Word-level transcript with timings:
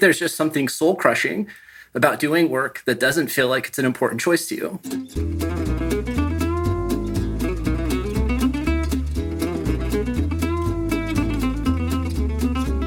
There's 0.00 0.18
just 0.18 0.34
something 0.34 0.66
soul 0.68 0.96
crushing 0.96 1.46
about 1.94 2.20
doing 2.20 2.48
work 2.48 2.82
that 2.86 2.98
doesn't 2.98 3.28
feel 3.28 3.48
like 3.48 3.66
it's 3.66 3.78
an 3.78 3.84
important 3.84 4.18
choice 4.20 4.48
to 4.48 4.54
you. 4.56 4.80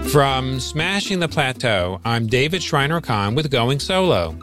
From 0.09 0.59
Smashing 0.59 1.19
the 1.19 1.27
Plateau, 1.27 2.01
I'm 2.03 2.25
David 2.25 2.63
Shriner-Cahn 2.63 3.35
with 3.35 3.51
Going 3.51 3.79
Solo. 3.79 4.35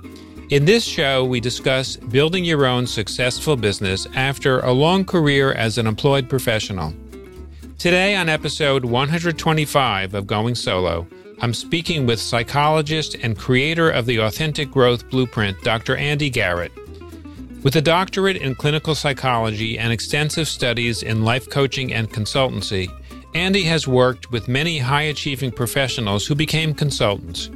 In 0.51 0.65
this 0.65 0.85
show, 0.85 1.25
we 1.25 1.41
discuss 1.41 1.97
building 1.97 2.45
your 2.45 2.67
own 2.67 2.87
successful 2.87 3.57
business 3.57 4.07
after 4.15 4.61
a 4.61 4.73
long 4.73 5.05
career 5.05 5.53
as 5.53 5.77
an 5.77 5.89
employed 5.89 6.29
professional. 6.29 6.95
Today, 7.79 8.15
on 8.15 8.29
episode 8.29 8.85
125 8.85 10.15
of 10.15 10.27
Going 10.27 10.55
Solo, 10.55 11.07
I'm 11.43 11.55
speaking 11.55 12.05
with 12.05 12.21
psychologist 12.21 13.17
and 13.23 13.37
creator 13.37 13.89
of 13.89 14.05
the 14.05 14.19
Authentic 14.19 14.71
Growth 14.71 15.09
Blueprint, 15.09 15.63
Dr. 15.63 15.97
Andy 15.97 16.29
Garrett. 16.29 16.71
With 17.63 17.77
a 17.77 17.81
doctorate 17.81 18.37
in 18.37 18.55
clinical 18.55 18.95
psychology 18.95 19.79
and 19.79 19.91
extensive 19.91 20.49
studies 20.49 21.03
in 21.03 21.25
life 21.25 21.49
coaching 21.49 21.95
and 21.95 22.11
consultancy, 22.11 22.89
Andy 23.35 23.63
has 23.63 23.89
worked 23.89 24.31
with 24.31 24.49
many 24.49 24.77
high 24.77 25.05
achieving 25.05 25.51
professionals 25.51 26.27
who 26.27 26.35
became 26.35 26.75
consultants. 26.75 27.49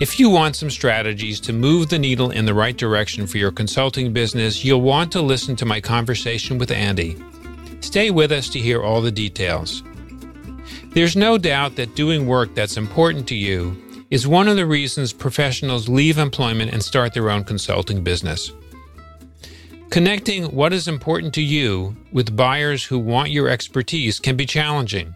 If 0.00 0.18
you 0.18 0.28
want 0.28 0.56
some 0.56 0.70
strategies 0.70 1.38
to 1.42 1.52
move 1.52 1.90
the 1.90 2.00
needle 2.00 2.32
in 2.32 2.46
the 2.46 2.54
right 2.54 2.76
direction 2.76 3.28
for 3.28 3.38
your 3.38 3.52
consulting 3.52 4.12
business, 4.12 4.64
you'll 4.64 4.80
want 4.80 5.12
to 5.12 5.22
listen 5.22 5.54
to 5.56 5.64
my 5.64 5.80
conversation 5.80 6.58
with 6.58 6.72
Andy. 6.72 7.16
Stay 7.80 8.10
with 8.10 8.32
us 8.32 8.48
to 8.48 8.58
hear 8.58 8.82
all 8.82 9.00
the 9.00 9.12
details. 9.12 9.84
There's 10.90 11.16
no 11.16 11.38
doubt 11.38 11.76
that 11.76 11.94
doing 11.94 12.26
work 12.26 12.54
that's 12.54 12.76
important 12.76 13.28
to 13.28 13.34
you 13.34 13.76
is 14.10 14.26
one 14.26 14.48
of 14.48 14.56
the 14.56 14.66
reasons 14.66 15.12
professionals 15.12 15.88
leave 15.88 16.18
employment 16.18 16.72
and 16.72 16.82
start 16.82 17.12
their 17.12 17.30
own 17.30 17.44
consulting 17.44 18.02
business. 18.02 18.50
Connecting 19.90 20.44
what 20.54 20.72
is 20.72 20.88
important 20.88 21.34
to 21.34 21.42
you 21.42 21.96
with 22.12 22.36
buyers 22.36 22.84
who 22.84 22.98
want 22.98 23.30
your 23.30 23.48
expertise 23.48 24.18
can 24.18 24.36
be 24.36 24.46
challenging. 24.46 25.14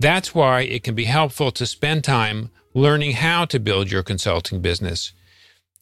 That's 0.00 0.34
why 0.34 0.62
it 0.62 0.82
can 0.82 0.94
be 0.94 1.04
helpful 1.04 1.52
to 1.52 1.66
spend 1.66 2.04
time 2.04 2.50
learning 2.74 3.12
how 3.12 3.44
to 3.46 3.60
build 3.60 3.90
your 3.90 4.02
consulting 4.02 4.60
business. 4.60 5.12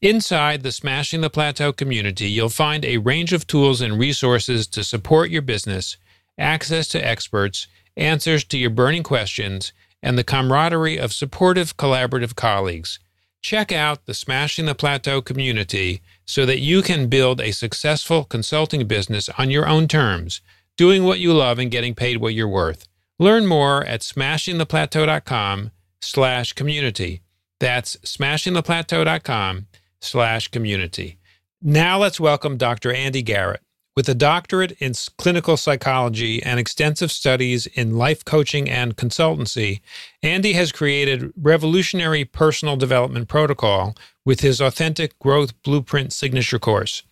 Inside 0.02 0.62
the 0.62 0.72
Smashing 0.72 1.22
the 1.22 1.30
Plateau 1.30 1.72
community, 1.72 2.28
you'll 2.28 2.48
find 2.48 2.84
a 2.84 2.98
range 2.98 3.32
of 3.32 3.46
tools 3.46 3.80
and 3.80 3.98
resources 3.98 4.66
to 4.68 4.84
support 4.84 5.30
your 5.30 5.42
business 5.42 5.96
access 6.38 6.88
to 6.88 7.06
experts, 7.06 7.66
answers 7.96 8.44
to 8.44 8.58
your 8.58 8.70
burning 8.70 9.02
questions, 9.02 9.72
and 10.02 10.18
the 10.18 10.24
camaraderie 10.24 10.98
of 10.98 11.12
supportive, 11.12 11.76
collaborative 11.76 12.34
colleagues. 12.34 12.98
Check 13.40 13.72
out 13.72 14.06
the 14.06 14.14
Smashing 14.14 14.66
the 14.66 14.74
Plateau 14.74 15.20
community 15.20 16.00
so 16.24 16.46
that 16.46 16.60
you 16.60 16.80
can 16.80 17.08
build 17.08 17.40
a 17.40 17.52
successful 17.52 18.24
consulting 18.24 18.86
business 18.86 19.28
on 19.36 19.50
your 19.50 19.66
own 19.66 19.88
terms, 19.88 20.40
doing 20.76 21.04
what 21.04 21.18
you 21.18 21.32
love 21.32 21.58
and 21.58 21.70
getting 21.70 21.94
paid 21.94 22.18
what 22.18 22.34
you're 22.34 22.48
worth. 22.48 22.86
Learn 23.18 23.46
more 23.46 23.84
at 23.84 24.00
smashingtheplateau.com 24.00 25.70
slash 26.00 26.52
community. 26.52 27.22
That's 27.58 27.96
smashingtheplateau.com 27.96 29.66
slash 30.00 30.48
community. 30.48 31.18
Now 31.60 31.98
let's 31.98 32.18
welcome 32.18 32.56
Dr. 32.56 32.92
Andy 32.92 33.22
Garrett. 33.22 33.60
With 33.94 34.08
a 34.08 34.14
doctorate 34.14 34.72
in 34.80 34.94
clinical 35.18 35.58
psychology 35.58 36.42
and 36.42 36.58
extensive 36.58 37.12
studies 37.12 37.66
in 37.66 37.98
life 37.98 38.24
coaching 38.24 38.70
and 38.70 38.96
consultancy, 38.96 39.82
Andy 40.22 40.54
has 40.54 40.72
created 40.72 41.30
revolutionary 41.36 42.24
personal 42.24 42.76
development 42.76 43.28
protocol 43.28 43.94
with 44.24 44.40
his 44.40 44.62
authentic 44.62 45.18
growth 45.18 45.60
blueprint 45.62 46.14
signature 46.14 46.58
course. 46.58 47.02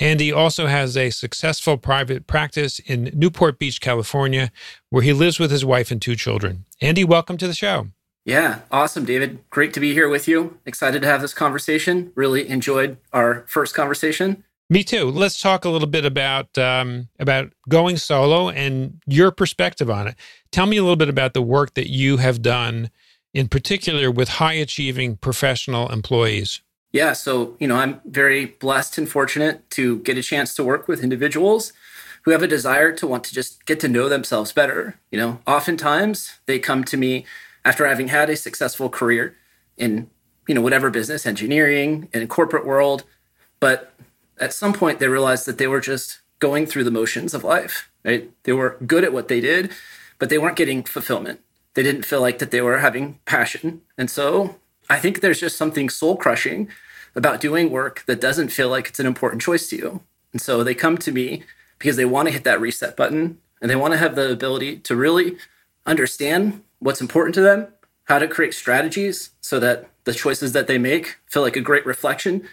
Andy 0.00 0.30
also 0.30 0.66
has 0.66 0.98
a 0.98 1.08
successful 1.08 1.78
private 1.78 2.26
practice 2.26 2.78
in 2.80 3.10
Newport 3.14 3.58
Beach, 3.58 3.80
California, 3.80 4.52
where 4.90 5.02
he 5.02 5.14
lives 5.14 5.38
with 5.40 5.50
his 5.50 5.64
wife 5.64 5.90
and 5.90 6.00
two 6.00 6.14
children. 6.14 6.66
Andy, 6.82 7.04
welcome 7.04 7.38
to 7.38 7.46
the 7.46 7.54
show. 7.54 7.88
Yeah, 8.26 8.60
awesome, 8.70 9.06
David. 9.06 9.38
Great 9.48 9.72
to 9.72 9.80
be 9.80 9.94
here 9.94 10.10
with 10.10 10.28
you. 10.28 10.58
Excited 10.66 11.00
to 11.00 11.08
have 11.08 11.22
this 11.22 11.32
conversation. 11.32 12.12
Really 12.14 12.46
enjoyed 12.46 12.98
our 13.14 13.46
first 13.48 13.74
conversation. 13.74 14.44
Me 14.70 14.84
too. 14.84 15.10
Let's 15.10 15.40
talk 15.40 15.64
a 15.64 15.70
little 15.70 15.88
bit 15.88 16.04
about 16.04 16.58
um, 16.58 17.08
about 17.18 17.52
going 17.68 17.96
solo 17.96 18.50
and 18.50 19.00
your 19.06 19.30
perspective 19.30 19.90
on 19.90 20.08
it. 20.08 20.16
Tell 20.52 20.66
me 20.66 20.76
a 20.76 20.82
little 20.82 20.96
bit 20.96 21.08
about 21.08 21.32
the 21.32 21.40
work 21.40 21.72
that 21.74 21.88
you 21.88 22.18
have 22.18 22.42
done, 22.42 22.90
in 23.32 23.48
particular 23.48 24.10
with 24.10 24.28
high 24.28 24.54
achieving 24.54 25.16
professional 25.16 25.88
employees. 25.88 26.60
Yeah, 26.92 27.14
so 27.14 27.56
you 27.58 27.66
know, 27.66 27.76
I'm 27.76 28.02
very 28.04 28.44
blessed 28.44 28.98
and 28.98 29.08
fortunate 29.08 29.68
to 29.70 30.00
get 30.00 30.18
a 30.18 30.22
chance 30.22 30.54
to 30.56 30.64
work 30.64 30.86
with 30.86 31.02
individuals 31.02 31.72
who 32.22 32.32
have 32.32 32.42
a 32.42 32.46
desire 32.46 32.92
to 32.92 33.06
want 33.06 33.24
to 33.24 33.34
just 33.34 33.64
get 33.64 33.80
to 33.80 33.88
know 33.88 34.08
themselves 34.10 34.52
better. 34.52 34.98
You 35.10 35.18
know, 35.18 35.40
oftentimes 35.46 36.40
they 36.44 36.58
come 36.58 36.84
to 36.84 36.98
me 36.98 37.24
after 37.64 37.86
having 37.86 38.08
had 38.08 38.28
a 38.28 38.36
successful 38.36 38.90
career 38.90 39.34
in 39.78 40.10
you 40.46 40.54
know 40.54 40.60
whatever 40.60 40.90
business, 40.90 41.24
engineering, 41.24 42.10
in 42.12 42.26
corporate 42.28 42.66
world, 42.66 43.04
but 43.60 43.94
at 44.40 44.52
some 44.52 44.72
point 44.72 44.98
they 44.98 45.08
realized 45.08 45.46
that 45.46 45.58
they 45.58 45.66
were 45.66 45.80
just 45.80 46.20
going 46.38 46.66
through 46.66 46.84
the 46.84 46.90
motions 46.90 47.34
of 47.34 47.44
life 47.44 47.90
right? 48.04 48.30
They 48.44 48.52
were 48.52 48.76
good 48.86 49.04
at 49.04 49.12
what 49.12 49.28
they 49.28 49.40
did 49.40 49.72
but 50.18 50.30
they 50.30 50.38
weren't 50.38 50.56
getting 50.56 50.82
fulfillment. 50.82 51.40
They 51.74 51.82
didn't 51.82 52.04
feel 52.04 52.20
like 52.20 52.38
that 52.38 52.50
they 52.50 52.60
were 52.60 52.78
having 52.78 53.20
passion. 53.24 53.82
And 53.96 54.10
so 54.10 54.56
i 54.90 54.98
think 54.98 55.20
there's 55.20 55.40
just 55.40 55.56
something 55.56 55.90
soul 55.90 56.16
crushing 56.16 56.68
about 57.14 57.40
doing 57.40 57.70
work 57.70 58.04
that 58.06 58.20
doesn't 58.20 58.48
feel 58.48 58.70
like 58.70 58.88
it's 58.88 59.00
an 59.00 59.06
important 59.06 59.42
choice 59.42 59.68
to 59.68 59.76
you. 59.76 60.00
And 60.32 60.40
so 60.40 60.64
they 60.64 60.74
come 60.74 60.98
to 60.98 61.12
me 61.12 61.42
because 61.78 61.96
they 61.96 62.04
want 62.04 62.28
to 62.28 62.32
hit 62.32 62.44
that 62.44 62.60
reset 62.60 62.96
button 62.96 63.38
and 63.60 63.70
they 63.70 63.76
want 63.76 63.92
to 63.92 63.98
have 63.98 64.14
the 64.14 64.30
ability 64.32 64.78
to 64.78 64.96
really 64.96 65.36
understand 65.86 66.62
what's 66.78 67.00
important 67.00 67.34
to 67.34 67.40
them 67.40 67.68
how 68.04 68.18
to 68.18 68.26
create 68.26 68.54
strategies 68.54 69.30
so 69.40 69.60
that 69.60 69.88
the 70.04 70.14
choices 70.14 70.52
that 70.52 70.66
they 70.66 70.78
make 70.78 71.18
feel 71.26 71.42
like 71.42 71.56
a 71.56 71.60
great 71.60 71.84
reflection 71.84 72.48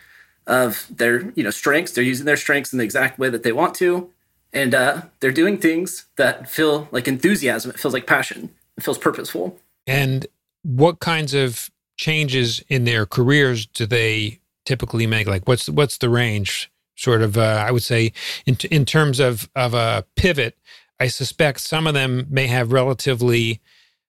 of 0.48 0.88
their 0.90 1.32
you 1.32 1.44
know 1.44 1.50
strengths. 1.50 1.94
They're 1.94 2.04
using 2.04 2.26
their 2.26 2.38
strengths 2.38 2.74
in 2.74 2.80
the 2.80 2.86
exact 2.86 3.20
way 3.20 3.30
that 3.30 3.44
they 3.44 3.52
want 3.52 3.76
to, 3.76 4.10
and 4.54 4.74
uh, 4.74 5.02
they're 5.20 5.32
doing 5.32 5.58
things 5.58 6.06
that 6.18 6.50
feel 6.50 6.88
like 6.92 7.08
enthusiasm. 7.08 7.72
It 7.72 7.80
feels 7.80 7.94
like 7.94 8.08
passion. 8.08 8.50
It 8.78 8.84
feels 8.84 8.98
purposeful. 8.98 9.60
And 9.88 10.26
what 10.64 11.00
kinds 11.00 11.34
of 11.34 11.70
changes 11.98 12.64
in 12.70 12.84
their 12.86 13.06
careers 13.06 13.66
do 13.66 13.86
they 13.86 14.40
typically 14.66 15.08
make? 15.08 15.28
Like, 15.28 15.48
what's 15.48 15.70
what's 15.70 15.98
the 15.98 16.10
range? 16.10 16.72
Sort 16.98 17.22
of, 17.22 17.38
uh, 17.38 17.66
I 17.68 17.72
would 17.72 17.84
say, 17.84 18.14
in 18.46 18.58
in 18.72 18.86
terms 18.86 19.20
of 19.20 19.50
of 19.56 19.74
a 19.74 20.06
pivot. 20.16 20.58
I 20.98 21.08
suspect 21.08 21.60
some 21.60 21.88
of 21.88 21.94
them 21.94 22.26
may 22.30 22.48
have 22.48 22.72
relatively 22.72 23.60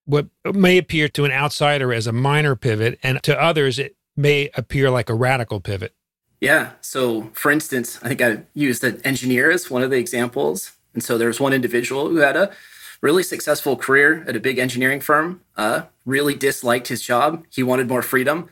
what 0.05 0.27
may 0.45 0.77
appear 0.77 1.09
to 1.09 1.25
an 1.25 1.31
outsider 1.31 1.93
as 1.93 2.07
a 2.07 2.13
minor 2.13 2.55
pivot, 2.55 2.97
and 3.03 3.21
to 3.23 3.39
others 3.39 3.77
it 3.77 3.97
may 4.15 4.49
appear 4.55 4.89
like 4.89 5.09
a 5.09 5.13
radical 5.13 5.59
pivot. 5.59 5.93
Yeah. 6.39 6.71
So, 6.81 7.31
for 7.33 7.51
instance, 7.51 7.99
I 8.03 8.09
think 8.09 8.21
I 8.21 8.43
used 8.53 8.83
an 8.83 9.01
engineer 9.03 9.49
as 9.49 9.71
one 9.71 9.81
of 9.81 9.89
the 9.89 9.97
examples. 9.97 10.73
And 10.93 11.03
so 11.03 11.17
there 11.17 11.27
was 11.27 11.39
one 11.39 11.53
individual 11.53 12.09
who 12.09 12.17
had 12.17 12.35
a 12.35 12.51
really 13.01 13.23
successful 13.23 13.75
career 13.75 14.23
at 14.27 14.35
a 14.35 14.39
big 14.39 14.57
engineering 14.59 14.99
firm, 14.99 15.41
uh, 15.55 15.83
really 16.05 16.35
disliked 16.35 16.87
his 16.87 17.01
job. 17.01 17.45
He 17.49 17.63
wanted 17.63 17.87
more 17.87 18.01
freedom. 18.01 18.49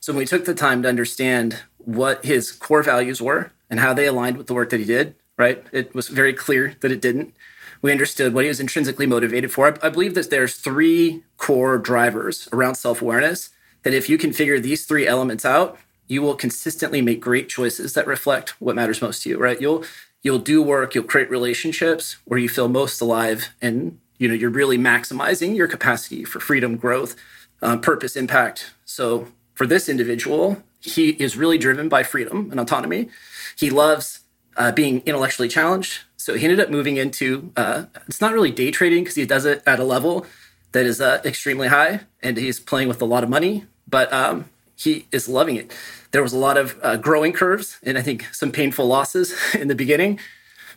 So, 0.00 0.12
when 0.12 0.18
we 0.18 0.26
took 0.26 0.44
the 0.44 0.54
time 0.54 0.82
to 0.82 0.88
understand 0.88 1.62
what 1.78 2.24
his 2.24 2.52
core 2.52 2.82
values 2.82 3.22
were 3.22 3.52
and 3.70 3.80
how 3.80 3.94
they 3.94 4.06
aligned 4.06 4.36
with 4.36 4.46
the 4.46 4.54
work 4.54 4.70
that 4.70 4.80
he 4.80 4.86
did, 4.86 5.14
right, 5.36 5.64
it 5.72 5.94
was 5.94 6.08
very 6.08 6.32
clear 6.32 6.74
that 6.80 6.92
it 6.92 7.00
didn't. 7.00 7.34
We 7.82 7.92
understood 7.92 8.34
what 8.34 8.44
he 8.44 8.48
was 8.48 8.60
intrinsically 8.60 9.06
motivated 9.06 9.52
for. 9.52 9.66
I, 9.68 9.86
I 9.86 9.90
believe 9.90 10.14
that 10.14 10.30
there's 10.30 10.56
three 10.56 11.22
core 11.36 11.78
drivers 11.78 12.48
around 12.52 12.74
self 12.76 13.00
awareness 13.02 13.50
that 13.82 13.94
if 13.94 14.08
you 14.08 14.18
can 14.18 14.32
figure 14.32 14.58
these 14.58 14.84
three 14.84 15.06
elements 15.06 15.44
out, 15.44 15.78
you 16.06 16.22
will 16.22 16.34
consistently 16.34 17.02
make 17.02 17.20
great 17.20 17.48
choices 17.48 17.94
that 17.94 18.06
reflect 18.06 18.60
what 18.60 18.76
matters 18.76 19.02
most 19.02 19.22
to 19.22 19.30
you, 19.30 19.38
right? 19.38 19.60
You'll 19.60 19.84
you'll 20.22 20.38
do 20.38 20.62
work, 20.62 20.94
you'll 20.94 21.04
create 21.04 21.30
relationships 21.30 22.16
where 22.24 22.38
you 22.38 22.48
feel 22.48 22.68
most 22.68 23.00
alive 23.00 23.50
and 23.62 23.98
you 24.18 24.28
know 24.28 24.34
you're 24.34 24.50
really 24.50 24.78
maximizing 24.78 25.56
your 25.56 25.68
capacity 25.68 26.24
for 26.24 26.40
freedom, 26.40 26.76
growth, 26.76 27.16
uh, 27.62 27.76
purpose, 27.76 28.16
impact. 28.16 28.72
So 28.84 29.28
for 29.54 29.66
this 29.66 29.88
individual, 29.88 30.62
he 30.80 31.10
is 31.10 31.36
really 31.36 31.58
driven 31.58 31.88
by 31.88 32.02
freedom 32.02 32.50
and 32.50 32.60
autonomy. 32.60 33.08
He 33.56 33.70
loves 33.70 34.20
uh, 34.56 34.72
being 34.72 35.02
intellectually 35.06 35.48
challenged. 35.48 36.00
So 36.16 36.34
he 36.34 36.44
ended 36.44 36.60
up 36.60 36.70
moving 36.70 36.96
into 36.96 37.52
uh, 37.56 37.84
it's 38.08 38.20
not 38.20 38.32
really 38.32 38.50
day 38.50 38.70
trading 38.70 39.04
because 39.04 39.14
he 39.14 39.26
does 39.26 39.44
it 39.44 39.62
at 39.66 39.78
a 39.78 39.84
level 39.84 40.26
that 40.72 40.84
is 40.84 41.00
uh, 41.00 41.20
extremely 41.24 41.68
high, 41.68 42.00
and 42.22 42.36
he's 42.36 42.60
playing 42.60 42.88
with 42.88 43.00
a 43.00 43.04
lot 43.04 43.24
of 43.24 43.30
money. 43.30 43.64
But 43.88 44.12
um, 44.12 44.46
he 44.76 45.06
is 45.10 45.28
loving 45.28 45.56
it. 45.56 45.72
There 46.12 46.22
was 46.22 46.32
a 46.32 46.38
lot 46.38 46.56
of 46.56 46.78
uh, 46.82 46.96
growing 46.96 47.32
curves 47.32 47.78
and 47.82 47.98
I 47.98 48.02
think 48.02 48.26
some 48.32 48.52
painful 48.52 48.86
losses 48.86 49.34
in 49.54 49.68
the 49.68 49.74
beginning. 49.74 50.20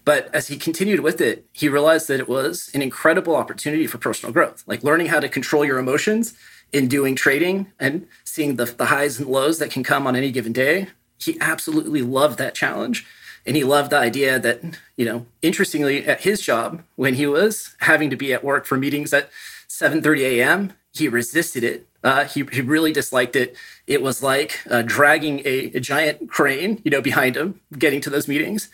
But 0.06 0.34
as 0.34 0.48
he 0.48 0.58
continued 0.58 1.02
with 1.02 1.22
it, 1.22 1.46
he 1.52 1.68
realized 1.68 2.08
that 2.08 2.20
it 2.20 2.30
was 2.30 2.72
an 2.74 2.82
incredible 2.82 3.36
opportunity 3.36 3.86
for 3.86 3.98
personal 3.98 4.34
growth. 4.34 4.64
Like 4.66 4.84
learning 4.84 5.08
how 5.08 5.20
to 5.20 5.30
control 5.30 5.66
your 5.66 5.78
emotions 5.78 6.34
in 6.72 6.88
doing 6.88 7.16
trading 7.16 7.72
and 7.80 8.08
seeing 8.24 8.56
the, 8.56 8.66
the 8.66 8.86
highs 8.86 9.20
and 9.20 9.28
lows 9.28 9.60
that 9.60 9.72
can 9.72 9.84
come 9.84 10.08
on 10.08 10.16
any 10.16 10.32
given 10.32 10.54
day. 10.54 10.88
He 11.18 11.38
absolutely 11.42 12.02
loved 12.02 12.38
that 12.40 12.56
challenge. 12.56 13.06
And 13.46 13.56
he 13.56 13.64
loved 13.64 13.92
the 13.92 13.98
idea 13.98 14.40
that, 14.40 14.62
you 14.96 15.06
know, 15.06 15.26
interestingly, 15.42 16.06
at 16.06 16.22
his 16.22 16.42
job, 16.42 16.84
when 16.96 17.16
he 17.16 17.26
was 17.26 17.76
having 17.80 18.10
to 18.10 18.16
be 18.16 18.34
at 18.34 18.44
work 18.44 18.66
for 18.66 18.78
meetings 18.78 19.14
at 19.14 19.30
7:30 19.70 20.22
a.m., 20.22 20.74
he 20.94 21.08
resisted 21.08 21.64
it. 21.64 21.88
Uh, 22.04 22.26
he, 22.26 22.46
he 22.52 22.62
really 22.62 22.92
disliked 22.92 23.36
it. 23.36 23.56
It 23.86 24.02
was 24.02 24.24
like 24.24 24.60
uh, 24.70 24.82
dragging 24.82 25.40
a, 25.46 25.72
a 25.76 25.80
giant 25.80 26.30
crane, 26.30 26.82
you 26.84 26.92
know, 26.92 27.02
behind 27.02 27.36
him, 27.36 27.62
getting 27.78 28.02
to 28.02 28.10
those 28.10 28.28
meetings. 28.28 28.70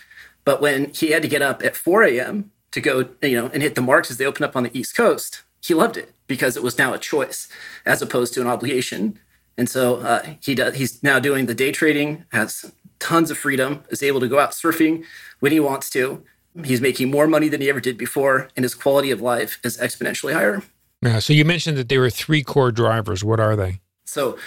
But 0.45 0.61
when 0.61 0.91
he 0.91 1.11
had 1.11 1.23
to 1.23 1.27
get 1.27 1.41
up 1.41 1.63
at 1.63 1.75
4 1.75 2.03
a.m. 2.03 2.51
to 2.71 2.79
go, 2.79 3.09
you 3.21 3.41
know, 3.41 3.49
and 3.51 3.63
hit 3.63 3.75
the 3.75 3.81
marks 3.81 4.11
as 4.11 4.17
they 4.17 4.25
open 4.25 4.45
up 4.45 4.55
on 4.55 4.63
the 4.63 4.77
East 4.77 4.95
Coast, 4.95 5.41
he 5.61 5.73
loved 5.73 5.97
it 5.97 6.13
because 6.27 6.55
it 6.55 6.63
was 6.63 6.77
now 6.77 6.93
a 6.93 6.99
choice 6.99 7.49
as 7.85 8.01
opposed 8.01 8.33
to 8.35 8.41
an 8.41 8.47
obligation. 8.47 9.19
And 9.57 9.69
so 9.69 9.97
uh, 9.97 10.25
he 10.39 10.53
does. 10.53 10.75
He's 10.75 11.01
now 11.01 11.19
doing 11.19 11.47
the 11.47 11.55
day 11.55 11.71
trading, 11.71 12.25
has 12.31 12.71
tons 12.99 13.31
of 13.31 13.37
freedom, 13.37 13.83
is 13.89 14.03
able 14.03 14.19
to 14.19 14.27
go 14.27 14.39
out 14.39 14.51
surfing 14.51 15.03
when 15.39 15.51
he 15.51 15.59
wants 15.59 15.89
to. 15.91 16.23
He's 16.63 16.81
making 16.81 17.11
more 17.11 17.27
money 17.27 17.49
than 17.49 17.61
he 17.61 17.69
ever 17.69 17.81
did 17.81 17.97
before, 17.97 18.49
and 18.55 18.63
his 18.63 18.75
quality 18.75 19.11
of 19.11 19.21
life 19.21 19.59
is 19.63 19.77
exponentially 19.77 20.33
higher. 20.33 20.61
Yeah. 21.05 21.19
So 21.19 21.33
you 21.33 21.45
mentioned 21.45 21.77
that 21.77 21.87
there 21.87 22.01
were 22.01 22.09
three 22.09 22.43
core 22.43 22.71
drivers. 22.71 23.23
What 23.23 23.39
are 23.39 23.55
they? 23.55 23.79
So 24.05 24.37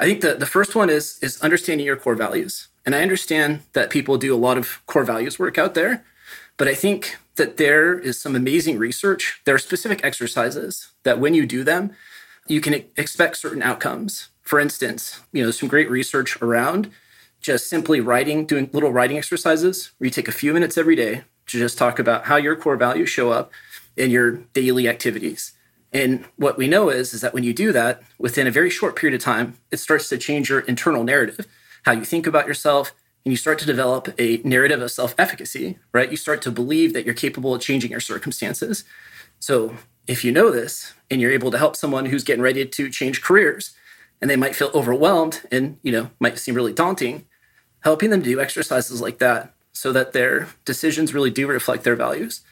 I 0.00 0.04
think 0.04 0.20
the, 0.20 0.34
the 0.34 0.46
first 0.46 0.74
one 0.74 0.90
is 0.90 1.18
is 1.22 1.40
understanding 1.42 1.86
your 1.86 1.96
core 1.96 2.16
values. 2.16 2.68
And 2.84 2.94
I 2.94 3.02
understand 3.02 3.60
that 3.72 3.90
people 3.90 4.18
do 4.18 4.34
a 4.34 4.36
lot 4.36 4.58
of 4.58 4.84
core 4.86 5.04
values 5.04 5.38
work 5.38 5.58
out 5.58 5.74
there, 5.74 6.04
but 6.56 6.66
I 6.66 6.74
think 6.74 7.18
that 7.36 7.56
there 7.56 7.98
is 7.98 8.18
some 8.18 8.34
amazing 8.34 8.78
research. 8.78 9.40
There 9.44 9.54
are 9.54 9.58
specific 9.58 10.04
exercises 10.04 10.90
that 11.04 11.20
when 11.20 11.34
you 11.34 11.46
do 11.46 11.62
them, 11.62 11.92
you 12.48 12.60
can 12.60 12.74
expect 12.96 13.36
certain 13.36 13.62
outcomes. 13.62 14.30
For 14.42 14.58
instance, 14.58 15.20
you 15.32 15.44
know, 15.44 15.50
some 15.50 15.68
great 15.68 15.90
research 15.90 16.40
around 16.42 16.90
just 17.40 17.68
simply 17.68 18.00
writing, 18.00 18.46
doing 18.46 18.70
little 18.72 18.90
writing 18.90 19.18
exercises 19.18 19.92
where 19.98 20.06
you 20.06 20.10
take 20.10 20.26
a 20.26 20.32
few 20.32 20.52
minutes 20.52 20.76
every 20.76 20.96
day 20.96 21.22
to 21.46 21.58
just 21.58 21.78
talk 21.78 21.98
about 21.98 22.24
how 22.24 22.36
your 22.36 22.56
core 22.56 22.76
values 22.76 23.08
show 23.08 23.30
up 23.30 23.52
in 23.96 24.10
your 24.10 24.32
daily 24.54 24.88
activities. 24.88 25.52
And 25.92 26.24
what 26.36 26.58
we 26.58 26.68
know 26.68 26.90
is, 26.90 27.14
is 27.14 27.22
that 27.22 27.32
when 27.32 27.44
you 27.44 27.54
do 27.54 27.72
that, 27.72 28.02
within 28.18 28.46
a 28.46 28.50
very 28.50 28.68
short 28.68 28.94
period 28.94 29.18
of 29.18 29.24
time, 29.24 29.56
it 29.70 29.78
starts 29.78 30.08
to 30.10 30.18
change 30.18 30.50
your 30.50 30.60
internal 30.60 31.04
narrative 31.04 31.46
how 31.84 31.92
you 31.92 32.04
think 32.04 32.26
about 32.26 32.46
yourself, 32.46 32.94
and 33.24 33.32
you 33.32 33.36
start 33.36 33.58
to 33.58 33.66
develop 33.66 34.08
a 34.18 34.38
narrative 34.44 34.80
of 34.80 34.90
self 34.90 35.14
efficacy, 35.18 35.78
right? 35.92 36.10
You 36.10 36.16
start 36.16 36.42
to 36.42 36.50
believe 36.50 36.92
that 36.92 37.04
you're 37.04 37.14
capable 37.14 37.54
of 37.54 37.60
changing 37.60 37.90
your 37.90 38.00
circumstances. 38.00 38.84
So 39.40 39.76
if 40.06 40.24
you 40.24 40.32
know 40.32 40.50
this 40.50 40.94
and 41.10 41.20
you're 41.20 41.32
able 41.32 41.50
to 41.50 41.58
help 41.58 41.76
someone 41.76 42.06
who's 42.06 42.24
getting 42.24 42.42
ready 42.42 42.66
to 42.66 42.90
change 42.90 43.22
careers 43.22 43.74
and 44.20 44.30
they 44.30 44.36
might 44.36 44.56
feel 44.56 44.70
overwhelmed 44.74 45.42
and, 45.50 45.78
you 45.82 45.92
know, 45.92 46.10
might 46.18 46.38
seem 46.38 46.54
really 46.54 46.72
daunting, 46.72 47.26
helping 47.80 48.10
them 48.10 48.22
do 48.22 48.40
exercises 48.40 49.00
like 49.00 49.18
that 49.18 49.54
so 49.72 49.92
that 49.92 50.12
their 50.12 50.48
decisions 50.64 51.14
really 51.14 51.30
do 51.30 51.46
reflect 51.46 51.84
their 51.84 51.96
values 51.96 52.42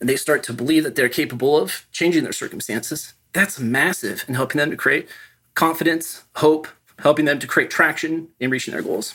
and 0.00 0.08
they 0.08 0.16
start 0.16 0.42
to 0.44 0.52
believe 0.52 0.84
that 0.84 0.94
they're 0.94 1.08
capable 1.08 1.56
of 1.56 1.86
changing 1.92 2.24
their 2.24 2.32
circumstances. 2.32 3.14
That's 3.32 3.58
massive 3.58 4.24
in 4.28 4.34
helping 4.34 4.58
them 4.58 4.70
to 4.70 4.76
create 4.76 5.08
confidence, 5.54 6.24
hope, 6.36 6.68
helping 7.00 7.24
them 7.24 7.38
to 7.38 7.46
create 7.46 7.70
traction 7.70 8.28
in 8.40 8.50
reaching 8.50 8.72
their 8.72 8.82
goals. 8.82 9.14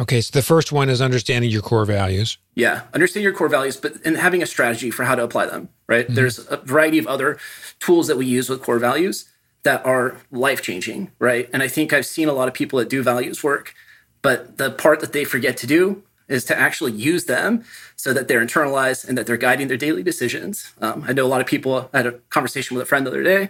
Okay, 0.00 0.20
so 0.20 0.30
the 0.32 0.42
first 0.42 0.70
one 0.70 0.88
is 0.88 1.00
understanding 1.00 1.50
your 1.50 1.62
core 1.62 1.84
values. 1.84 2.38
Yeah, 2.54 2.82
understanding 2.94 3.24
your 3.24 3.32
core 3.32 3.48
values, 3.48 3.76
but 3.76 3.94
and 4.04 4.16
having 4.16 4.42
a 4.42 4.46
strategy 4.46 4.90
for 4.90 5.04
how 5.04 5.16
to 5.16 5.24
apply 5.24 5.46
them. 5.46 5.70
Right. 5.88 6.04
Mm-hmm. 6.04 6.14
There's 6.14 6.38
a 6.50 6.58
variety 6.58 6.98
of 6.98 7.06
other 7.06 7.38
tools 7.80 8.06
that 8.06 8.16
we 8.16 8.26
use 8.26 8.48
with 8.48 8.62
core 8.62 8.78
values 8.78 9.28
that 9.64 9.84
are 9.84 10.20
life 10.30 10.62
changing. 10.62 11.10
Right. 11.18 11.48
And 11.52 11.62
I 11.62 11.68
think 11.68 11.92
I've 11.92 12.06
seen 12.06 12.28
a 12.28 12.32
lot 12.32 12.46
of 12.46 12.54
people 12.54 12.78
that 12.78 12.88
do 12.88 13.02
values 13.02 13.42
work, 13.42 13.74
but 14.22 14.56
the 14.56 14.70
part 14.70 15.00
that 15.00 15.12
they 15.12 15.24
forget 15.24 15.56
to 15.58 15.66
do 15.66 16.04
is 16.28 16.44
to 16.44 16.58
actually 16.58 16.92
use 16.92 17.24
them 17.24 17.64
so 17.96 18.12
that 18.12 18.28
they're 18.28 18.44
internalized 18.44 19.08
and 19.08 19.16
that 19.16 19.26
they're 19.26 19.36
guiding 19.36 19.68
their 19.68 19.76
daily 19.76 20.02
decisions. 20.02 20.72
Um, 20.80 21.04
I 21.06 21.12
know 21.12 21.26
a 21.26 21.28
lot 21.28 21.40
of 21.40 21.46
people. 21.46 21.90
I 21.92 21.98
had 21.98 22.06
a 22.06 22.12
conversation 22.30 22.76
with 22.76 22.82
a 22.82 22.86
friend 22.86 23.06
the 23.06 23.10
other 23.10 23.22
day, 23.22 23.42
and 23.42 23.48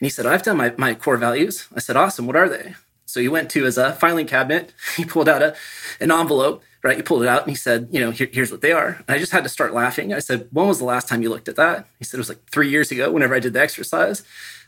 he 0.00 0.08
said, 0.08 0.26
"I've 0.26 0.42
done 0.42 0.56
my 0.56 0.72
my 0.78 0.94
core 0.94 1.16
values." 1.16 1.66
I 1.74 1.80
said, 1.80 1.96
"Awesome. 1.96 2.26
What 2.26 2.36
are 2.36 2.48
they?" 2.48 2.74
So 3.10 3.20
he 3.20 3.28
went 3.28 3.50
to 3.50 3.64
his 3.64 3.76
uh, 3.76 3.92
filing 3.92 4.26
cabinet. 4.26 4.72
He 4.96 5.04
pulled 5.04 5.28
out 5.28 5.42
a, 5.42 5.56
an 6.00 6.12
envelope, 6.12 6.62
right? 6.82 6.96
He 6.96 7.02
pulled 7.02 7.22
it 7.22 7.28
out 7.28 7.42
and 7.42 7.50
he 7.50 7.56
said, 7.56 7.88
you 7.90 8.00
know, 8.00 8.10
Here, 8.10 8.28
here's 8.32 8.52
what 8.52 8.60
they 8.60 8.72
are. 8.72 9.02
And 9.06 9.16
I 9.16 9.18
just 9.18 9.32
had 9.32 9.42
to 9.42 9.48
start 9.48 9.74
laughing. 9.74 10.14
I 10.14 10.20
said, 10.20 10.48
when 10.52 10.68
was 10.68 10.78
the 10.78 10.84
last 10.84 11.08
time 11.08 11.22
you 11.22 11.28
looked 11.28 11.48
at 11.48 11.56
that? 11.56 11.86
He 11.98 12.04
said, 12.04 12.18
it 12.18 12.20
was 12.20 12.28
like 12.28 12.48
three 12.50 12.70
years 12.70 12.90
ago 12.90 13.10
whenever 13.10 13.34
I 13.34 13.40
did 13.40 13.52
the 13.52 13.60
exercise. 13.60 14.22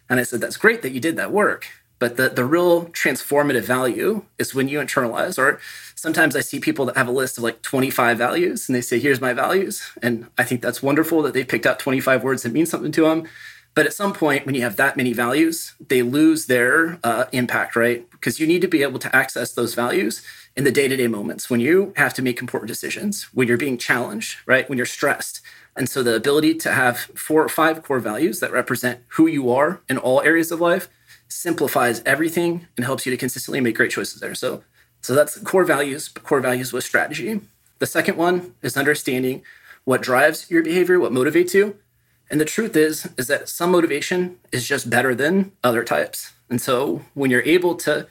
And 0.08 0.18
I 0.18 0.24
said, 0.24 0.40
that's 0.40 0.56
great 0.56 0.82
that 0.82 0.92
you 0.92 1.00
did 1.00 1.16
that 1.16 1.30
work. 1.30 1.66
But 2.02 2.16
the, 2.16 2.28
the 2.30 2.44
real 2.44 2.86
transformative 2.86 3.62
value 3.62 4.24
is 4.36 4.56
when 4.56 4.66
you 4.66 4.80
internalize, 4.80 5.38
or 5.38 5.60
sometimes 5.94 6.34
I 6.34 6.40
see 6.40 6.58
people 6.58 6.84
that 6.86 6.96
have 6.96 7.06
a 7.06 7.12
list 7.12 7.38
of 7.38 7.44
like 7.44 7.62
25 7.62 8.18
values 8.18 8.68
and 8.68 8.74
they 8.74 8.80
say, 8.80 8.98
here's 8.98 9.20
my 9.20 9.32
values. 9.32 9.88
And 10.02 10.26
I 10.36 10.42
think 10.42 10.62
that's 10.62 10.82
wonderful 10.82 11.22
that 11.22 11.32
they 11.32 11.44
picked 11.44 11.64
out 11.64 11.78
25 11.78 12.24
words 12.24 12.42
that 12.42 12.50
mean 12.50 12.66
something 12.66 12.90
to 12.90 13.02
them. 13.02 13.28
But 13.74 13.86
at 13.86 13.92
some 13.92 14.12
point, 14.12 14.46
when 14.46 14.56
you 14.56 14.62
have 14.62 14.74
that 14.74 14.96
many 14.96 15.12
values, 15.12 15.74
they 15.78 16.02
lose 16.02 16.46
their 16.46 16.98
uh, 17.04 17.26
impact, 17.30 17.76
right? 17.76 18.10
Because 18.10 18.40
you 18.40 18.48
need 18.48 18.62
to 18.62 18.68
be 18.68 18.82
able 18.82 18.98
to 18.98 19.14
access 19.14 19.52
those 19.52 19.76
values 19.76 20.22
in 20.56 20.64
the 20.64 20.72
day 20.72 20.88
to 20.88 20.96
day 20.96 21.06
moments 21.06 21.48
when 21.48 21.60
you 21.60 21.92
have 21.94 22.14
to 22.14 22.22
make 22.22 22.40
important 22.40 22.66
decisions, 22.66 23.28
when 23.32 23.46
you're 23.46 23.56
being 23.56 23.78
challenged, 23.78 24.38
right? 24.44 24.68
When 24.68 24.76
you're 24.76 24.86
stressed. 24.86 25.40
And 25.76 25.88
so 25.88 26.02
the 26.02 26.16
ability 26.16 26.56
to 26.56 26.72
have 26.72 26.98
four 27.14 27.44
or 27.44 27.48
five 27.48 27.80
core 27.84 28.00
values 28.00 28.40
that 28.40 28.50
represent 28.50 29.04
who 29.10 29.28
you 29.28 29.52
are 29.52 29.80
in 29.88 29.98
all 29.98 30.20
areas 30.22 30.50
of 30.50 30.60
life 30.60 30.88
simplifies 31.32 32.02
everything 32.04 32.66
and 32.76 32.84
helps 32.84 33.06
you 33.06 33.10
to 33.10 33.16
consistently 33.16 33.60
make 33.60 33.76
great 33.76 33.90
choices 33.90 34.20
there. 34.20 34.34
So, 34.34 34.62
so 35.00 35.14
that's 35.14 35.38
core 35.38 35.64
values, 35.64 36.08
core 36.08 36.40
values 36.40 36.72
with 36.72 36.84
strategy. 36.84 37.40
The 37.78 37.86
second 37.86 38.16
one 38.16 38.54
is 38.62 38.76
understanding 38.76 39.42
what 39.84 40.02
drives 40.02 40.50
your 40.50 40.62
behavior, 40.62 41.00
what 41.00 41.12
motivates 41.12 41.54
you. 41.54 41.76
And 42.30 42.40
the 42.40 42.44
truth 42.44 42.76
is, 42.76 43.08
is 43.18 43.26
that 43.26 43.48
some 43.48 43.72
motivation 43.72 44.38
is 44.52 44.66
just 44.66 44.88
better 44.88 45.14
than 45.14 45.52
other 45.64 45.84
types. 45.84 46.32
And 46.48 46.60
so 46.60 47.02
when 47.14 47.30
you're 47.30 47.42
able 47.42 47.74
to 47.76 48.06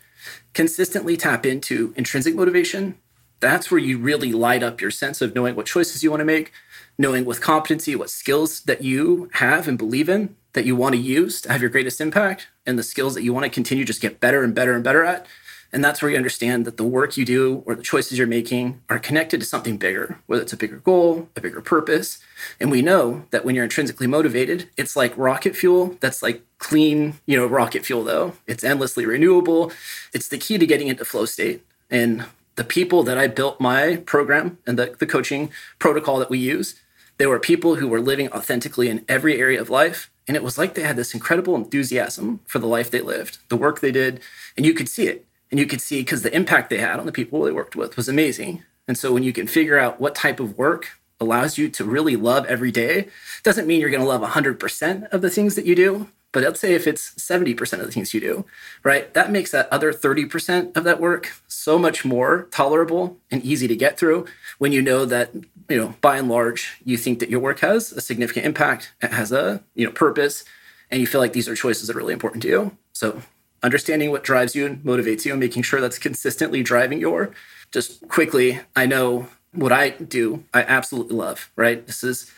consistently 0.53 1.15
tap 1.15 1.45
into 1.45 1.93
intrinsic 1.95 2.35
motivation, 2.35 2.97
that's 3.39 3.71
where 3.71 3.79
you 3.79 3.97
really 3.97 4.33
light 4.33 4.61
up 4.61 4.81
your 4.81 4.91
sense 4.91 5.21
of 5.21 5.33
knowing 5.33 5.55
what 5.55 5.65
choices 5.65 6.03
you 6.03 6.11
want 6.11 6.21
to 6.21 6.25
make, 6.25 6.51
knowing 6.97 7.25
with 7.25 7.41
competency 7.41 7.95
what 7.95 8.09
skills 8.09 8.61
that 8.61 8.83
you 8.83 9.29
have 9.33 9.67
and 9.67 9.77
believe 9.77 10.09
in 10.09 10.35
that 10.53 10.65
you 10.65 10.75
want 10.75 10.95
to 10.95 11.01
use 11.01 11.41
to 11.41 11.51
have 11.51 11.61
your 11.61 11.69
greatest 11.69 12.01
impact, 12.01 12.47
and 12.65 12.77
the 12.77 12.83
skills 12.83 13.13
that 13.15 13.23
you 13.23 13.33
want 13.33 13.45
to 13.45 13.49
continue 13.49 13.85
just 13.85 14.01
get 14.01 14.19
better 14.19 14.43
and 14.43 14.53
better 14.53 14.73
and 14.73 14.83
better 14.83 15.03
at. 15.03 15.27
And 15.73 15.83
that's 15.83 16.01
where 16.01 16.11
you 16.11 16.17
understand 16.17 16.65
that 16.65 16.75
the 16.75 16.83
work 16.83 17.15
you 17.15 17.23
do 17.23 17.63
or 17.65 17.75
the 17.75 17.83
choices 17.83 18.17
you're 18.17 18.27
making 18.27 18.81
are 18.89 18.99
connected 18.99 19.39
to 19.39 19.45
something 19.45 19.77
bigger, 19.77 20.19
whether 20.27 20.41
it's 20.41 20.51
a 20.51 20.57
bigger 20.57 20.77
goal, 20.77 21.29
a 21.35 21.41
bigger 21.41 21.61
purpose. 21.61 22.19
And 22.59 22.69
we 22.69 22.81
know 22.81 23.25
that 23.31 23.45
when 23.45 23.55
you're 23.55 23.63
intrinsically 23.63 24.07
motivated, 24.07 24.69
it's 24.75 24.97
like 24.97 25.17
rocket 25.17 25.55
fuel 25.55 25.95
that's 26.01 26.21
like 26.21 26.43
clean, 26.57 27.15
you 27.25 27.37
know, 27.37 27.47
rocket 27.47 27.85
fuel 27.85 28.03
though. 28.03 28.33
It's 28.47 28.65
endlessly 28.65 29.05
renewable. 29.05 29.71
It's 30.13 30.27
the 30.27 30.37
key 30.37 30.57
to 30.57 30.67
getting 30.67 30.89
into 30.89 31.05
flow 31.05 31.25
state. 31.25 31.65
And 31.89 32.25
the 32.55 32.63
people 32.65 33.03
that 33.03 33.17
I 33.17 33.27
built 33.27 33.61
my 33.61 33.97
program 34.05 34.57
and 34.67 34.77
the, 34.77 34.95
the 34.99 35.07
coaching 35.07 35.51
protocol 35.79 36.19
that 36.19 36.29
we 36.29 36.37
use, 36.37 36.75
they 37.17 37.25
were 37.25 37.39
people 37.39 37.75
who 37.75 37.87
were 37.87 38.01
living 38.01 38.29
authentically 38.33 38.89
in 38.89 39.05
every 39.07 39.39
area 39.39 39.61
of 39.61 39.69
life. 39.69 40.11
And 40.31 40.37
it 40.37 40.43
was 40.43 40.57
like 40.57 40.75
they 40.75 40.83
had 40.83 40.95
this 40.95 41.13
incredible 41.13 41.57
enthusiasm 41.57 42.39
for 42.45 42.59
the 42.59 42.65
life 42.65 42.89
they 42.89 43.01
lived, 43.01 43.39
the 43.49 43.57
work 43.57 43.81
they 43.81 43.91
did, 43.91 44.21
and 44.55 44.65
you 44.65 44.73
could 44.73 44.87
see 44.87 45.05
it 45.05 45.25
and 45.51 45.59
you 45.59 45.65
could 45.65 45.81
see 45.81 45.99
because 45.99 46.21
the 46.21 46.33
impact 46.33 46.69
they 46.69 46.77
had 46.77 47.01
on 47.01 47.05
the 47.05 47.11
people 47.11 47.41
they 47.41 47.51
worked 47.51 47.75
with 47.75 47.97
was 47.97 48.07
amazing. 48.07 48.63
And 48.87 48.97
so 48.97 49.11
when 49.11 49.23
you 49.23 49.33
can 49.33 49.45
figure 49.45 49.77
out 49.77 49.99
what 49.99 50.15
type 50.15 50.39
of 50.39 50.57
work 50.57 50.91
allows 51.19 51.57
you 51.57 51.67
to 51.71 51.83
really 51.83 52.15
love 52.15 52.45
every 52.45 52.71
day, 52.71 53.09
doesn't 53.43 53.67
mean 53.67 53.81
you're 53.81 53.89
going 53.89 53.99
to 53.99 54.07
love 54.07 54.21
100% 54.21 55.09
of 55.09 55.21
the 55.21 55.29
things 55.29 55.55
that 55.55 55.65
you 55.65 55.75
do, 55.75 56.07
but 56.31 56.43
let's 56.43 56.59
say 56.59 56.73
if 56.73 56.87
it's 56.87 57.11
70% 57.15 57.59
of 57.79 57.85
the 57.85 57.91
things 57.91 58.13
you 58.13 58.19
do, 58.19 58.45
right? 58.83 59.13
That 59.13 59.31
makes 59.31 59.51
that 59.51 59.67
other 59.71 59.91
30% 59.91 60.75
of 60.77 60.83
that 60.83 60.99
work 60.99 61.33
so 61.47 61.77
much 61.77 62.05
more 62.05 62.47
tolerable 62.51 63.17
and 63.29 63.43
easy 63.43 63.67
to 63.67 63.75
get 63.75 63.97
through 63.97 64.25
when 64.57 64.71
you 64.71 64.81
know 64.81 65.05
that, 65.05 65.33
you 65.69 65.77
know, 65.77 65.95
by 66.01 66.17
and 66.17 66.29
large, 66.29 66.79
you 66.85 66.97
think 66.97 67.19
that 67.19 67.29
your 67.29 67.39
work 67.39 67.59
has 67.59 67.91
a 67.91 68.01
significant 68.01 68.45
impact, 68.45 68.93
it 69.01 69.11
has 69.11 69.31
a, 69.31 69.61
you 69.75 69.85
know, 69.85 69.91
purpose, 69.91 70.45
and 70.89 71.01
you 71.01 71.07
feel 71.07 71.21
like 71.21 71.33
these 71.33 71.49
are 71.49 71.55
choices 71.55 71.87
that 71.87 71.95
are 71.95 71.99
really 71.99 72.13
important 72.13 72.41
to 72.43 72.49
you. 72.49 72.77
So 72.93 73.21
understanding 73.63 74.11
what 74.11 74.23
drives 74.23 74.55
you 74.55 74.65
and 74.65 74.83
motivates 74.83 75.25
you 75.25 75.31
and 75.31 75.39
making 75.39 75.63
sure 75.63 75.81
that's 75.81 75.99
consistently 75.99 76.63
driving 76.63 76.99
your 76.99 77.31
just 77.71 78.07
quickly 78.07 78.59
i 78.75 78.85
know 78.85 79.27
what 79.53 79.71
i 79.71 79.89
do 79.89 80.43
i 80.53 80.63
absolutely 80.63 81.15
love 81.15 81.51
right 81.55 81.87
this 81.87 82.03
is 82.03 82.31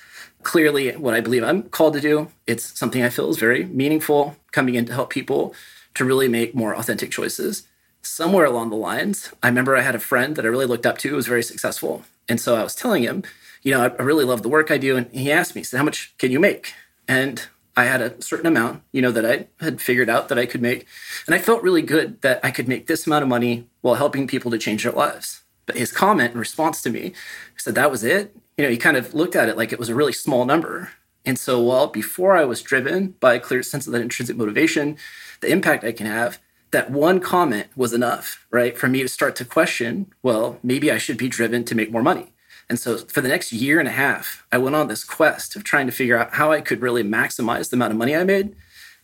clearly 0.44 0.92
what 0.92 1.14
i 1.14 1.22
believe 1.22 1.44
i'm 1.44 1.64
called 1.64 1.94
to 1.94 2.02
do. 2.02 2.30
It's 2.48 2.78
something 2.78 3.04
i 3.04 3.10
feel 3.10 3.30
is 3.30 3.38
very 3.38 3.66
meaningful 3.66 4.36
coming 4.52 4.76
in 4.76 4.86
to 4.86 4.94
help 4.94 5.10
people 5.10 5.54
to 5.96 6.06
really 6.06 6.28
make 6.28 6.56
more 6.56 6.76
authentic 6.76 7.12
choices. 7.12 7.68
Somewhere 8.02 8.46
along 8.46 8.70
the 8.70 8.76
lines 8.76 9.32
i 9.42 9.48
remember 9.48 9.76
i 9.76 9.82
had 9.82 9.96
a 9.96 10.00
friend 10.00 10.36
that 10.36 10.46
i 10.46 10.50
really 10.50 10.66
looked 10.66 10.86
up 10.86 10.98
to 11.00 11.10
who 11.10 11.16
was 11.16 11.28
very 11.28 11.44
successful. 11.44 12.04
And 12.30 12.40
so 12.40 12.56
i 12.56 12.64
was 12.64 12.76
telling 12.76 13.04
him 13.04 13.24
you 13.64 13.72
know 13.72 13.82
i 13.82 14.04
really 14.04 14.26
love 14.26 14.42
the 14.42 14.50
work 14.50 14.72
i 14.72 14.78
do. 14.78 14.98
And 14.98 15.12
he 15.12 15.32
asked 15.32 15.56
me 15.56 15.64
so 15.64 15.78
how 15.78 15.84
much 15.84 16.14
can 16.18 16.32
you 16.32 16.40
make? 16.40 16.74
And 17.08 17.48
I 17.76 17.86
had 17.86 18.02
a 18.02 18.22
certain 18.22 18.46
amount, 18.46 18.84
you 18.92 19.02
know, 19.02 19.12
that 19.12 19.26
I 19.26 19.48
had 19.64 19.82
figured 19.82 20.10
out 20.10 20.30
that 20.30 20.38
I 20.38 20.46
could 20.46 20.62
make. 20.62 20.86
And 21.26 21.34
I 21.34 21.40
felt 21.40 21.64
really 21.64 21.82
good 21.82 22.22
that 22.22 22.40
I 22.44 22.52
could 22.52 22.68
make 22.68 22.86
this 22.86 23.08
amount 23.08 23.24
of 23.24 23.30
money 23.30 23.68
while 23.82 23.96
helping 23.96 24.28
people 24.28 24.52
to 24.52 24.60
change 24.60 24.84
their 24.84 24.92
lives. 24.92 25.43
But 25.66 25.78
his 25.78 25.92
comment 25.92 26.34
in 26.34 26.40
response 26.40 26.82
to 26.82 26.90
me 26.90 27.14
said 27.58 27.76
that 27.76 27.92
was 27.92 28.04
it. 28.04 28.36
You 28.58 28.66
know, 28.66 28.70
he 28.70 28.78
kind 28.78 28.98
of 28.98 29.14
looked 29.14 29.36
at 29.36 29.50
it 29.50 29.58
like 29.58 29.72
it 29.72 29.80
was 29.80 29.90
a 29.90 29.96
really 29.96 30.14
small 30.14 30.46
number. 30.46 30.92
And 31.26 31.40
so, 31.40 31.62
while 31.62 31.88
before 31.88 32.36
I 32.36 32.44
was 32.44 32.62
driven 32.62 33.16
by 33.20 33.36
a 33.36 33.40
clear 33.40 33.64
sense 33.64 33.88
of 33.88 33.94
that 33.94 34.02
intrinsic 34.02 34.36
motivation, 34.36 34.98
the 35.40 35.52
impact 35.52 35.84
I 35.84 35.94
can 35.94 36.06
have, 36.06 36.40
that 36.72 36.92
one 36.92 37.20
comment 37.20 37.68
was 37.76 37.94
enough, 37.94 38.46
right, 38.52 38.78
for 38.78 38.90
me 38.90 39.02
to 39.02 39.08
start 39.08 39.36
to 39.38 39.46
question, 39.46 40.08
well, 40.22 40.60
maybe 40.64 40.92
I 40.92 40.98
should 40.98 41.18
be 41.18 41.30
driven 41.30 41.64
to 41.66 41.76
make 41.76 41.92
more 41.92 42.04
money. 42.04 42.34
And 42.70 42.80
so 42.80 42.98
for 42.98 43.22
the 43.22 43.30
next 43.30 43.54
year 43.54 43.80
and 43.80 43.88
a 43.88 43.92
half, 43.92 44.46
I 44.52 44.58
went 44.58 44.76
on 44.76 44.88
this 44.88 45.04
quest 45.04 45.56
of 45.56 45.64
trying 45.64 45.86
to 45.86 45.92
figure 45.92 46.18
out 46.18 46.34
how 46.34 46.52
I 46.52 46.62
could 46.62 46.82
really 46.82 47.04
maximize 47.04 47.70
the 47.70 47.76
amount 47.76 47.92
of 47.92 47.98
money 47.98 48.16
I 48.16 48.24
made. 48.24 48.56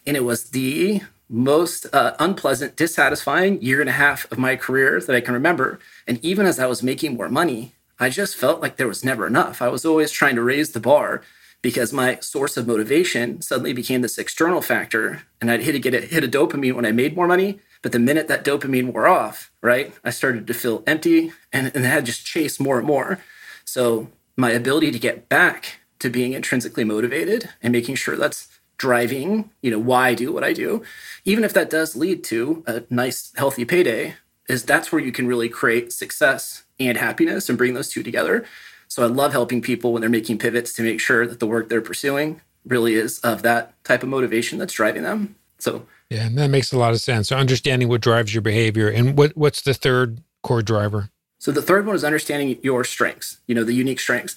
And 0.07 0.17
it 0.17 0.23
was 0.23 0.45
the 0.45 1.01
most 1.29 1.86
uh, 1.93 2.15
unpleasant, 2.19 2.75
dissatisfying 2.75 3.62
year 3.62 3.79
and 3.79 3.89
a 3.89 3.93
half 3.93 4.29
of 4.31 4.39
my 4.39 4.55
career 4.55 5.00
that 5.00 5.15
I 5.15 5.21
can 5.21 5.36
remember. 5.36 5.79
And 6.07 6.24
even 6.25 6.45
as 6.45 6.59
I 6.59 6.65
was 6.65 6.81
making 6.81 7.15
more 7.15 7.29
money, 7.29 7.75
I 8.00 8.09
just 8.09 8.36
felt 8.36 8.62
like 8.62 8.77
there 8.77 8.88
was 8.88 9.05
never 9.05 9.27
enough. 9.27 9.62
I 9.62 9.67
was 9.67 9.86
always 9.86 10.12
trying 10.12 10.36
to 10.36 10.41
raise 10.41 10.71
the 10.71 10.79
bar 10.79 11.21
because 11.62 11.93
my 11.93 12.17
source 12.21 12.57
of 12.57 12.65
motivation 12.65 13.41
suddenly 13.41 13.74
became 13.74 14.01
this 14.01 14.17
external 14.17 14.62
factor. 14.62 15.24
And 15.39 15.51
I'd 15.51 15.63
hit 15.63 15.75
a, 15.75 15.79
get 15.79 15.93
a 15.93 16.01
hit 16.01 16.24
a 16.24 16.27
dopamine 16.27 16.74
when 16.74 16.86
I 16.86 16.91
made 16.91 17.15
more 17.15 17.27
money. 17.27 17.59
But 17.81 17.91
the 17.91 18.00
minute 18.00 18.27
that 18.27 18.43
dopamine 18.43 18.91
wore 18.91 19.07
off, 19.07 19.51
right, 19.62 19.93
I 20.03 20.09
started 20.09 20.48
to 20.48 20.53
feel 20.53 20.83
empty 20.88 21.31
and, 21.53 21.71
and 21.75 21.86
I 21.86 21.89
had 21.89 22.05
just 22.05 22.25
chased 22.25 22.59
more 22.59 22.77
and 22.77 22.88
more. 22.88 23.19
So 23.65 24.09
my 24.36 24.51
ability 24.51 24.91
to 24.91 25.00
get 25.00 25.29
back 25.29 25.79
to 26.00 26.09
being 26.09 26.33
intrinsically 26.33 26.83
motivated 26.83 27.50
and 27.62 27.71
making 27.71 27.95
sure 27.95 28.15
that's 28.15 28.58
driving, 28.79 29.51
you 29.62 29.69
know, 29.69 29.77
why 29.77 30.07
I 30.07 30.13
do 30.15 30.33
what 30.33 30.43
I 30.43 30.53
do, 30.53 30.81
even 31.25 31.43
if 31.43 31.53
that 31.53 31.69
does 31.69 31.95
lead 31.95 32.24
to 32.25 32.63
a 32.65 32.83
nice, 32.89 33.31
healthy 33.36 33.65
payday, 33.65 34.15
is 34.48 34.63
that's 34.63 34.91
where 34.91 35.01
you 35.01 35.12
can 35.12 35.27
really 35.27 35.50
create 35.50 35.93
success 35.93 36.63
and 36.79 36.98
happiness 36.98 37.50
and 37.50 37.57
bring 37.57 37.75
those 37.75 37.89
two 37.89 38.01
together. 38.01 38.45
So 38.88 39.03
I 39.03 39.05
love 39.05 39.33
helping 39.33 39.62
people 39.62 39.93
when 39.93 40.01
they're 40.01 40.09
making 40.09 40.39
pivots 40.39 40.74
to 40.74 40.81
make 40.81 41.00
sure 41.00 41.27
that 41.27 41.39
the 41.39 41.45
work 41.45 41.69
they're 41.69 41.81
pursuing 41.81 42.41
really 42.65 42.95
is 42.95 43.19
of 43.19 43.43
that 43.43 43.81
type 43.83 44.01
of 44.01 44.09
motivation 44.09 44.57
that's 44.57 44.74
driving 44.74 45.03
them. 45.03 45.36
So 45.59 45.86
yeah, 46.09 46.25
and 46.25 46.38
that 46.38 46.50
makes 46.50 46.71
a 46.71 46.77
lot 46.77 46.93
of 46.93 47.01
sense. 47.01 47.27
So 47.27 47.38
understanding 47.38 47.89
what 47.89 48.01
drives 48.01 48.33
your 48.33 48.41
behavior 48.41 48.89
and 48.89 49.15
what 49.17 49.38
what's 49.38 49.62
the 49.62 49.74
third 49.74 50.24
core 50.41 50.63
driver? 50.63 51.12
So 51.38 51.51
the 51.51 51.62
third 51.62 51.86
one 51.86 51.95
is 51.95 52.03
understanding 52.03 52.57
your 52.63 52.83
strengths, 52.83 53.38
you 53.45 53.53
know, 53.53 53.63
the 53.63 53.74
unique 53.74 54.00
strengths. 54.00 54.36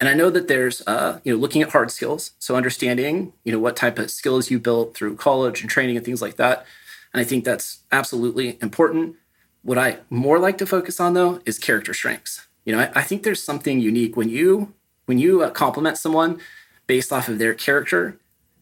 And 0.00 0.08
I 0.08 0.14
know 0.14 0.30
that 0.30 0.48
there's, 0.48 0.82
uh, 0.86 1.20
you 1.24 1.32
know, 1.32 1.38
looking 1.38 1.62
at 1.62 1.70
hard 1.70 1.90
skills. 1.90 2.32
So 2.38 2.54
understanding, 2.54 3.32
you 3.44 3.52
know, 3.52 3.58
what 3.58 3.76
type 3.76 3.98
of 3.98 4.10
skills 4.10 4.50
you 4.50 4.58
built 4.58 4.94
through 4.94 5.16
college 5.16 5.60
and 5.60 5.68
training 5.68 5.96
and 5.96 6.04
things 6.04 6.22
like 6.22 6.36
that. 6.36 6.64
And 7.12 7.20
I 7.20 7.24
think 7.24 7.44
that's 7.44 7.80
absolutely 7.90 8.58
important. 8.62 9.16
What 9.62 9.78
I 9.78 9.98
more 10.08 10.38
like 10.38 10.58
to 10.58 10.66
focus 10.66 11.00
on 11.00 11.14
though 11.14 11.40
is 11.44 11.58
character 11.58 11.92
strengths. 11.92 12.46
You 12.64 12.74
know, 12.74 12.80
I, 12.80 13.00
I 13.00 13.02
think 13.02 13.22
there's 13.22 13.42
something 13.42 13.80
unique 13.80 14.16
when 14.16 14.28
you 14.28 14.74
when 15.06 15.18
you 15.18 15.42
uh, 15.42 15.50
compliment 15.50 15.96
someone 15.96 16.38
based 16.86 17.12
off 17.12 17.28
of 17.28 17.38
their 17.38 17.54
character. 17.54 18.18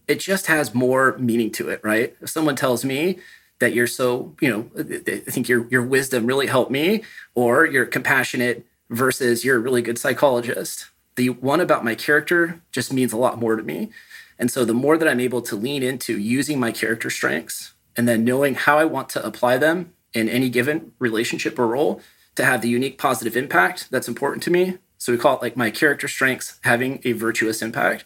It 0.08 0.20
just 0.20 0.46
has 0.46 0.74
more 0.74 1.16
meaning 1.18 1.50
to 1.52 1.68
it, 1.68 1.80
right? 1.82 2.16
If 2.20 2.30
someone 2.30 2.54
tells 2.54 2.84
me 2.84 3.18
that 3.58 3.74
you're 3.74 3.88
so, 3.88 4.34
you 4.40 4.48
know, 4.48 4.70
I 4.78 5.30
think 5.30 5.48
your 5.48 5.66
your 5.68 5.82
wisdom 5.82 6.26
really 6.26 6.46
helped 6.46 6.70
me, 6.70 7.02
or 7.34 7.66
you're 7.66 7.86
compassionate 7.86 8.64
versus 8.88 9.44
you're 9.44 9.56
a 9.56 9.60
really 9.60 9.82
good 9.82 9.98
psychologist. 9.98 10.86
The 11.16 11.30
one 11.30 11.60
about 11.60 11.84
my 11.84 11.94
character 11.94 12.62
just 12.72 12.92
means 12.92 13.12
a 13.12 13.16
lot 13.16 13.38
more 13.38 13.56
to 13.56 13.62
me. 13.62 13.90
And 14.38 14.50
so 14.50 14.64
the 14.64 14.74
more 14.74 14.98
that 14.98 15.08
I'm 15.08 15.20
able 15.20 15.42
to 15.42 15.56
lean 15.56 15.82
into 15.82 16.18
using 16.18 16.60
my 16.60 16.72
character 16.72 17.10
strengths 17.10 17.74
and 17.96 18.06
then 18.06 18.24
knowing 18.24 18.54
how 18.54 18.78
I 18.78 18.84
want 18.84 19.08
to 19.10 19.26
apply 19.26 19.56
them 19.56 19.94
in 20.12 20.28
any 20.28 20.48
given 20.50 20.92
relationship 20.98 21.58
or 21.58 21.66
role 21.66 22.00
to 22.34 22.44
have 22.44 22.60
the 22.60 22.68
unique 22.68 22.98
positive 22.98 23.36
impact 23.36 23.90
that's 23.90 24.08
important 24.08 24.42
to 24.44 24.50
me. 24.50 24.78
So 24.98 25.12
we 25.12 25.18
call 25.18 25.36
it 25.36 25.42
like 25.42 25.56
my 25.56 25.70
character 25.70 26.08
strengths 26.08 26.58
having 26.62 27.00
a 27.04 27.12
virtuous 27.12 27.62
impact. 27.62 28.04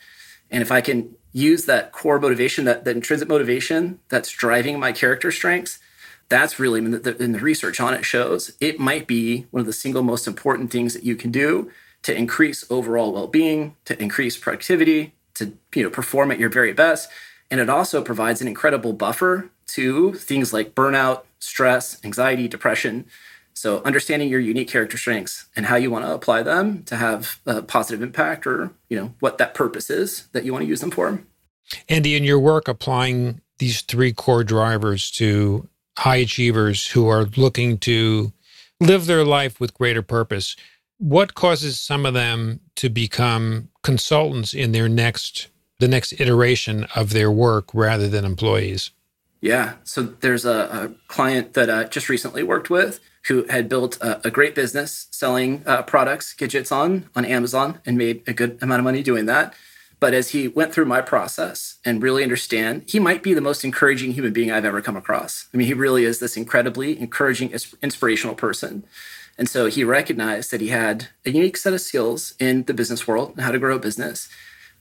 And 0.51 0.63
if 0.63 0.73
I 0.73 0.81
can 0.81 1.15
use 1.33 1.65
that 1.67 1.93
core 1.93 2.19
motivation, 2.19 2.65
that, 2.65 2.85
that 2.85 2.97
intrinsic 2.97 3.29
motivation 3.29 4.01
that's 4.09 4.31
driving 4.31 4.79
my 4.79 4.93
character 4.93 5.31
strengths, 5.31 5.79
that's 6.29 6.61
really, 6.61 6.79
in 6.79 6.91
the, 6.93 7.23
in 7.23 7.33
the 7.33 7.41
research 7.41 7.81
on 7.81 7.93
it 7.93 8.05
shows, 8.05 8.53
it 8.61 8.79
might 8.79 9.07
be 9.07 9.47
one 9.51 9.61
of 9.61 9.67
the 9.67 9.73
single 9.73 10.03
most 10.03 10.29
important 10.29 10.71
things 10.71 10.95
that 10.95 11.03
you 11.03 11.17
can 11.17 11.33
do 11.33 11.71
to 12.03 12.17
increase 12.17 12.65
overall 12.71 13.13
well-being, 13.13 13.77
to 13.85 14.01
increase 14.01 14.37
productivity, 14.37 15.15
to 15.35 15.53
you 15.75 15.83
know 15.83 15.91
perform 15.91 16.31
at 16.31 16.39
your 16.39 16.51
very 16.51 16.73
best. 16.73 17.09
And 17.51 17.61
it 17.61 17.69
also 17.69 18.03
provides 18.03 18.41
an 18.41 18.49
incredible 18.49 18.93
buffer 18.93 19.51
to 19.69 20.15
things 20.15 20.53
like 20.53 20.75
burnout, 20.75 21.23
stress, 21.39 22.03
anxiety, 22.05 22.49
depression. 22.49 23.07
So 23.55 23.83
understanding 23.83 24.29
your 24.29 24.41
unique 24.41 24.69
character 24.69 24.97
strengths 24.97 25.47
and 25.57 25.67
how 25.67 25.77
you 25.77 25.91
want 25.91 26.05
to 26.05 26.15
apply 26.15 26.43
them 26.43 26.83
to 26.85 26.97
have 26.97 27.41
a 27.47 27.61
positive 27.61 28.03
impact 28.03 28.47
or, 28.47 28.73
you 28.89 28.97
know, 28.97 29.15
what 29.21 29.39
that 29.39 29.55
purpose 29.55 29.91
is 29.91 30.29
that 30.33 30.45
you 30.45 30.53
want 30.53 30.63
to 30.63 30.69
use 30.69 30.81
them 30.81 30.91
for. 30.91 31.21
Andy, 31.89 32.17
in 32.17 32.25
your 32.25 32.39
work 32.39 32.69
applying 32.69 33.41
these 33.59 33.83
three 33.83 34.13
core 34.13 34.45
drivers 34.45 35.11
to 35.13 35.69
high 35.99 36.17
achievers 36.17 36.87
who 36.87 37.09
are 37.09 37.25
looking 37.37 37.79
to 37.79 38.33
live 38.81 39.07
their 39.07 39.25
life 39.25 39.61
with 39.61 39.75
greater 39.75 40.03
purpose, 40.03 40.57
what 41.01 41.35
causes 41.35 41.81
some 41.81 42.05
of 42.05 42.13
them 42.13 42.61
to 42.77 42.91
become 42.91 43.71
consultants 43.83 44.53
in 44.55 44.73
their 44.73 44.89
next 44.89 45.49
the 45.79 45.89
next 45.89 46.13
iteration 46.21 46.87
of 46.95 47.11
their 47.11 47.31
work 47.31 47.73
rather 47.73 48.07
than 48.07 48.25
employees? 48.25 48.91
Yeah. 49.41 49.77
So 49.85 50.03
there's 50.03 50.45
a, 50.45 50.51
a 50.51 50.91
client 51.09 51.55
that 51.55 51.71
I 51.71 51.85
just 51.85 52.11
recently 52.11 52.43
worked 52.43 52.69
with 52.69 53.01
who 53.29 53.45
had 53.45 53.67
built 53.67 53.97
a, 54.03 54.27
a 54.27 54.31
great 54.31 54.55
business 54.55 55.09
selling 55.11 55.63
uh, 55.65 55.83
products, 55.83 56.35
gadgets 56.35 56.71
on 56.71 57.09
on 57.17 57.25
Amazon, 57.25 57.81
and 57.87 57.97
made 57.97 58.23
a 58.29 58.35
good 58.35 58.59
amount 58.63 58.81
of 58.81 58.85
money 58.85 59.03
doing 59.03 59.25
that. 59.25 59.55
But 60.01 60.13
as 60.13 60.31
he 60.31 60.49
went 60.49 60.73
through 60.75 60.87
my 60.87 61.01
process 61.01 61.79
and 61.85 62.03
really 62.03 62.23
understand, 62.23 62.85
he 62.87 62.99
might 62.99 63.23
be 63.23 63.35
the 63.35 63.43
most 63.43 63.65
encouraging 63.65 64.13
human 64.13 64.33
being 64.33 64.51
I've 64.51 64.65
ever 64.65 64.81
come 64.81 64.97
across. 64.97 65.47
I 65.53 65.57
mean, 65.59 65.67
he 65.67 65.75
really 65.75 66.05
is 66.05 66.21
this 66.21 66.39
incredibly 66.39 66.99
encouraging, 66.99 67.53
inspirational 67.83 68.35
person. 68.35 68.85
And 69.41 69.49
so 69.49 69.67
he 69.67 69.85
recognized 69.85 70.51
that 70.51 70.61
he 70.61 70.69
had 70.69 71.09
a 71.25 71.31
unique 71.31 71.57
set 71.57 71.73
of 71.73 71.81
skills 71.81 72.35
in 72.39 72.65
the 72.65 72.75
business 72.75 73.09
world 73.09 73.31
and 73.31 73.41
how 73.41 73.51
to 73.51 73.59
grow 73.59 73.77
a 73.77 73.79
business. 73.79 74.29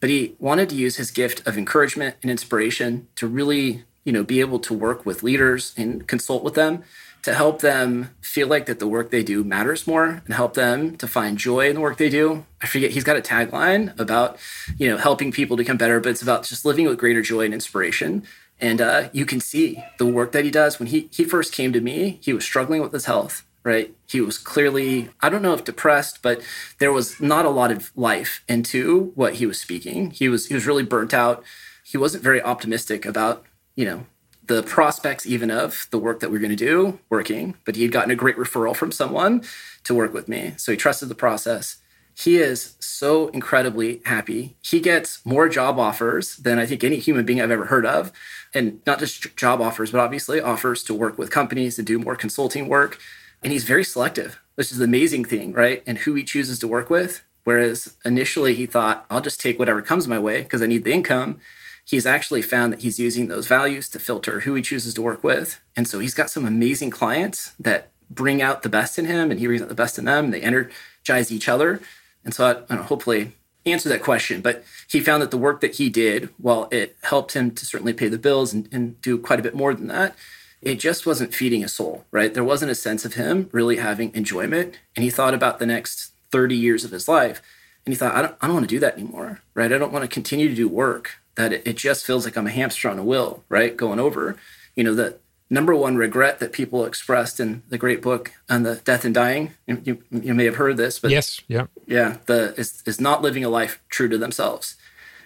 But 0.02 0.10
he 0.10 0.36
wanted 0.38 0.68
to 0.70 0.76
use 0.76 0.98
his 0.98 1.12
gift 1.12 1.48
of 1.48 1.58
encouragement 1.58 2.18
and 2.22 2.30
inspiration 2.30 3.08
to 3.16 3.26
really, 3.26 3.86
you 4.04 4.12
know, 4.12 4.26
be 4.26 4.42
able 4.42 4.60
to 4.60 4.74
work 4.74 5.06
with 5.06 5.24
leaders 5.24 5.74
and 5.78 6.06
consult 6.10 6.44
with 6.44 6.56
them 6.56 6.84
to 7.22 7.34
help 7.34 7.62
them 7.62 8.14
feel 8.20 8.48
like 8.48 8.66
that 8.66 8.80
the 8.80 8.88
work 8.88 9.12
they 9.12 9.24
do 9.24 9.46
matters 9.46 9.88
more 9.88 10.22
and 10.26 10.34
help 10.34 10.56
them 10.56 10.98
to 10.98 11.08
find 11.08 11.38
joy 11.38 11.70
in 11.70 11.76
the 11.76 11.82
work 11.82 11.98
they 11.98 12.10
do. 12.10 12.46
I 12.62 12.68
forget 12.68 12.92
he's 12.92 13.06
got 13.06 13.16
a 13.16 13.22
tagline 13.22 13.98
about, 13.98 14.38
you 14.78 14.90
know, 14.90 14.98
helping 14.98 15.32
people 15.32 15.56
become 15.56 15.78
better, 15.78 16.02
but 16.02 16.10
it's 16.10 16.22
about 16.22 16.44
just 16.44 16.66
living 16.66 16.86
with 16.86 16.98
greater 16.98 17.22
joy 17.22 17.46
and 17.46 17.54
inspiration. 17.54 18.24
And 18.60 18.82
uh, 18.82 19.10
you 19.14 19.26
can 19.26 19.40
see 19.40 19.82
the 20.00 20.06
work 20.06 20.34
that 20.34 20.44
he 20.44 20.52
does. 20.52 20.80
When 20.80 20.88
he 20.90 21.08
he 21.14 21.24
first 21.24 21.54
came 21.54 21.72
to 21.72 21.80
me, 21.80 22.20
he 22.22 22.34
was 22.34 22.44
struggling 22.44 22.82
with 22.82 22.92
his 22.92 23.06
health. 23.06 23.46
Right, 23.70 23.94
he 24.08 24.20
was 24.20 24.40
clearly 24.40 25.10
I 25.22 25.30
don't 25.30 25.44
know 25.44 25.54
if 25.54 25.64
depressed, 25.64 26.24
but 26.24 26.42
there 26.80 26.92
was 26.92 27.22
not 27.22 27.46
a 27.46 27.52
lot 27.52 27.70
of 27.70 27.92
life 27.96 28.44
into 28.48 29.12
what 29.14 29.36
he 29.36 29.46
was 29.46 29.62
speaking. 29.62 30.10
He 30.10 30.28
was 30.28 30.48
he 30.48 30.56
was 30.56 30.66
really 30.66 30.82
burnt 30.82 31.14
out. 31.14 31.44
He 31.84 31.96
wasn't 31.96 32.24
very 32.24 32.42
optimistic 32.42 33.06
about 33.06 33.46
you 33.76 33.86
know 33.86 34.08
the 34.48 34.64
prospects 34.64 35.28
even 35.28 35.52
of 35.52 35.88
the 35.92 36.00
work 36.00 36.20
that 36.20 36.32
we 36.32 36.38
are 36.38 36.42
going 36.42 36.50
to 36.50 36.56
do 36.56 37.00
working, 37.12 37.58
but 37.64 37.76
he 37.76 37.84
had 37.84 37.92
gotten 37.92 38.10
a 38.10 38.16
great 38.16 38.38
referral 38.38 38.76
from 38.76 38.92
someone 38.92 39.44
to 39.84 39.94
work 39.94 40.16
with 40.16 40.28
me. 40.28 40.56
So 40.58 40.72
he 40.72 40.76
trusted 40.76 41.08
the 41.08 41.14
process. 41.14 41.78
He 42.16 42.38
is 42.38 42.74
so 42.80 43.28
incredibly 43.28 44.02
happy. 44.06 44.58
He 44.64 44.80
gets 44.80 45.24
more 45.28 45.48
job 45.48 45.78
offers 45.78 46.38
than 46.38 46.58
I 46.58 46.66
think 46.66 46.84
any 46.84 46.98
human 46.98 47.24
being 47.24 47.40
I've 47.40 47.52
ever 47.52 47.66
heard 47.66 47.86
of. 47.86 48.12
And 48.52 48.82
not 48.88 48.98
just 48.98 49.38
job 49.38 49.62
offers, 49.62 49.92
but 49.92 50.02
obviously 50.02 50.42
offers 50.42 50.84
to 50.86 50.96
work 50.96 51.20
with 51.20 51.30
companies 51.30 51.78
and 51.78 51.86
do 51.86 52.00
more 52.00 52.16
consulting 52.16 52.68
work. 52.68 52.98
And 53.44 53.54
he's 53.54 53.64
very 53.64 53.84
selective, 53.84 54.40
which 54.56 54.72
is 54.72 54.78
the 54.78 54.86
amazing 54.86 55.26
thing, 55.26 55.54
right? 55.54 55.84
And 55.86 56.00
who 56.00 56.14
he 56.14 56.24
chooses 56.24 56.60
to 56.60 56.68
work 56.68 56.90
with. 56.90 57.24
Whereas 57.46 57.96
initially 58.06 58.54
he 58.54 58.66
thought, 58.66 59.06
I'll 59.10 59.22
just 59.22 59.40
take 59.40 59.58
whatever 59.58 59.82
comes 59.82 60.08
my 60.08 60.20
way 60.20 60.44
because 60.44 60.62
I 60.62 60.68
need 60.68 60.84
the 60.84 60.94
income 60.94 61.40
he's 61.90 62.06
actually 62.06 62.44
found 62.44 62.72
that 62.72 62.82
he's 62.82 63.00
using 63.00 63.28
those 63.28 63.48
values 63.48 63.90
to 63.90 63.98
filter 63.98 64.42
who 64.42 64.54
he 64.54 64.62
chooses 64.62 64.94
to 64.94 65.02
work 65.02 65.24
with. 65.24 65.60
And 65.76 65.88
so 65.88 65.98
he's 65.98 66.14
got 66.14 66.30
some 66.30 66.46
amazing 66.46 66.92
clients 66.92 67.54
that 67.60 67.90
bring 68.12 68.44
out 68.44 68.62
the 68.62 68.70
best 68.70 69.00
in 69.00 69.06
him 69.06 69.32
and 69.32 69.40
he 69.40 69.48
brings 69.48 69.62
out 69.64 69.70
the 69.70 69.76
best 69.76 69.98
in 69.98 70.06
them. 70.06 70.26
And 70.26 70.34
they 70.34 70.42
energize 70.42 71.32
each 71.32 71.50
other. 71.50 71.82
And 72.24 72.32
so 72.32 72.46
I, 72.46 72.72
I 72.72 72.78
know, 72.78 72.84
hopefully 72.84 73.32
answer 73.66 73.90
that 73.90 74.04
question. 74.04 74.42
But 74.42 74.64
he 74.88 75.00
found 75.00 75.24
that 75.24 75.32
the 75.32 75.38
work 75.38 75.62
that 75.62 75.76
he 75.76 75.90
did, 75.90 76.30
while 76.38 76.68
it 76.72 76.96
helped 77.02 77.32
him 77.32 77.50
to 77.56 77.66
certainly 77.66 77.94
pay 77.94 78.08
the 78.08 78.20
bills 78.20 78.54
and, 78.54 78.70
and 78.72 79.02
do 79.02 79.18
quite 79.18 79.40
a 79.40 79.44
bit 79.44 79.56
more 79.56 79.74
than 79.74 79.88
that, 79.88 80.16
it 80.62 80.76
just 80.76 81.06
wasn't 81.06 81.34
feeding 81.34 81.62
his 81.62 81.74
soul, 81.74 82.06
right? 82.12 82.34
There 82.34 82.44
wasn't 82.44 82.72
a 82.72 82.76
sense 82.76 83.06
of 83.06 83.14
him 83.14 83.50
really 83.52 83.78
having 83.78 84.14
enjoyment. 84.14 84.78
And 84.96 85.04
he 85.04 85.10
thought 85.10 85.34
about 85.34 85.60
the 85.60 85.66
next 85.66 86.12
30 86.32 86.56
years 86.56 86.84
of 86.84 86.92
his 86.92 87.08
life. 87.08 87.42
And 87.86 87.94
he 87.94 87.98
thought, 87.98 88.16
I 88.16 88.22
don't, 88.22 88.36
I 88.42 88.48
don't 88.48 88.56
want 88.56 88.70
to 88.70 88.76
do 88.76 88.80
that 88.80 88.96
anymore, 88.96 89.42
right? 89.54 89.72
I 89.72 89.78
don't 89.78 89.94
want 89.94 90.04
to 90.04 90.14
continue 90.14 90.50
to 90.50 90.56
do 90.56 90.68
work 90.68 91.20
that 91.36 91.54
it, 91.54 91.66
it 91.66 91.78
just 91.78 92.06
feels 92.06 92.26
like 92.26 92.38
I'm 92.38 92.48
a 92.48 92.52
hamster 92.52 92.90
on 92.90 93.00
a 93.00 93.04
wheel, 93.04 93.44
right? 93.48 93.76
Going 93.76 94.00
over, 94.00 94.36
you 94.76 94.84
know, 94.84 94.94
the 94.94 95.18
number 95.50 95.76
one 95.76 95.96
regret 95.96 96.40
that 96.40 96.52
people 96.52 96.86
expressed 96.86 97.40
in 97.40 97.64
the 97.70 97.78
great 97.78 98.02
book 98.02 98.34
on 98.50 98.64
the 98.64 98.76
death 98.76 99.06
and 99.06 99.16
dying. 99.16 99.52
You, 99.66 100.04
you 100.12 100.34
may 100.34 100.46
have 100.46 100.56
heard 100.56 100.78
this, 100.78 101.00
but 101.00 101.12
yes, 101.12 101.42
yeah, 101.48 101.68
yeah, 101.88 102.18
the 102.28 102.54
is, 102.56 102.84
is 102.86 103.02
not 103.02 103.22
living 103.22 103.44
a 103.44 103.50
life 103.50 103.82
true 103.90 104.08
to 104.10 104.18
themselves. 104.18 104.76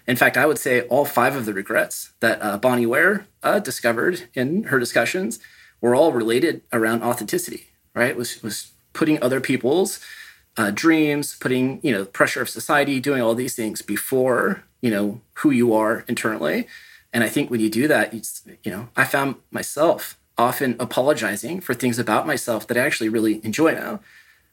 In 0.07 0.15
fact, 0.15 0.37
I 0.37 0.45
would 0.45 0.59
say 0.59 0.81
all 0.81 1.05
five 1.05 1.35
of 1.35 1.45
the 1.45 1.53
regrets 1.53 2.11
that 2.19 2.41
uh, 2.41 2.57
Bronnie 2.59 2.87
Ware 2.87 3.27
uh, 3.41 3.59
discovered 3.59 4.23
in 4.33 4.63
her 4.63 4.79
discussions 4.79 5.39
were 5.81 5.95
all 5.95 6.11
related 6.11 6.61
around 6.71 7.03
authenticity. 7.03 7.67
Right? 7.93 8.15
Was 8.15 8.41
was 8.41 8.71
putting 8.93 9.21
other 9.21 9.39
people's 9.39 9.99
uh, 10.57 10.71
dreams, 10.71 11.35
putting 11.39 11.79
you 11.83 11.91
know 11.91 12.05
pressure 12.05 12.41
of 12.41 12.49
society, 12.49 12.99
doing 12.99 13.21
all 13.21 13.35
these 13.35 13.55
things 13.55 13.81
before 13.81 14.63
you 14.81 14.91
know 14.91 15.21
who 15.35 15.51
you 15.51 15.73
are 15.73 16.03
internally. 16.07 16.67
And 17.13 17.23
I 17.23 17.29
think 17.29 17.51
when 17.51 17.59
you 17.59 17.69
do 17.69 17.87
that, 17.87 18.13
you 18.63 18.71
know, 18.71 18.89
I 18.97 19.05
found 19.05 19.35
myself 19.51 20.17
often 20.37 20.75
apologizing 20.79 21.61
for 21.61 21.73
things 21.73 21.99
about 21.99 22.25
myself 22.25 22.65
that 22.67 22.77
I 22.77 22.81
actually 22.81 23.09
really 23.09 23.39
enjoy 23.45 23.75
now. 23.75 23.99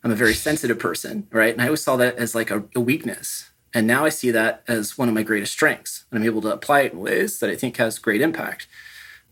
I'm 0.04 0.11
a 0.11 0.16
very 0.16 0.35
sensitive 0.35 0.78
person, 0.78 1.26
right? 1.30 1.52
And 1.52 1.62
I 1.62 1.66
always 1.66 1.83
saw 1.83 1.97
that 1.97 2.16
as 2.16 2.35
like 2.35 2.50
a, 2.50 2.64
a 2.75 2.80
weakness. 2.80 3.50
And 3.73 3.87
now 3.87 4.05
I 4.05 4.09
see 4.09 4.31
that 4.31 4.62
as 4.67 4.99
one 4.99 5.09
of 5.09 5.15
my 5.15 5.23
greatest 5.23 5.53
strengths. 5.53 6.05
And 6.11 6.19
I'm 6.19 6.27
able 6.27 6.43
to 6.43 6.53
apply 6.53 6.81
it 6.81 6.93
in 6.93 7.00
ways 7.00 7.39
that 7.39 7.50
I 7.50 7.57
think 7.57 7.77
has 7.77 7.99
great 7.99 8.21
impact. 8.21 8.67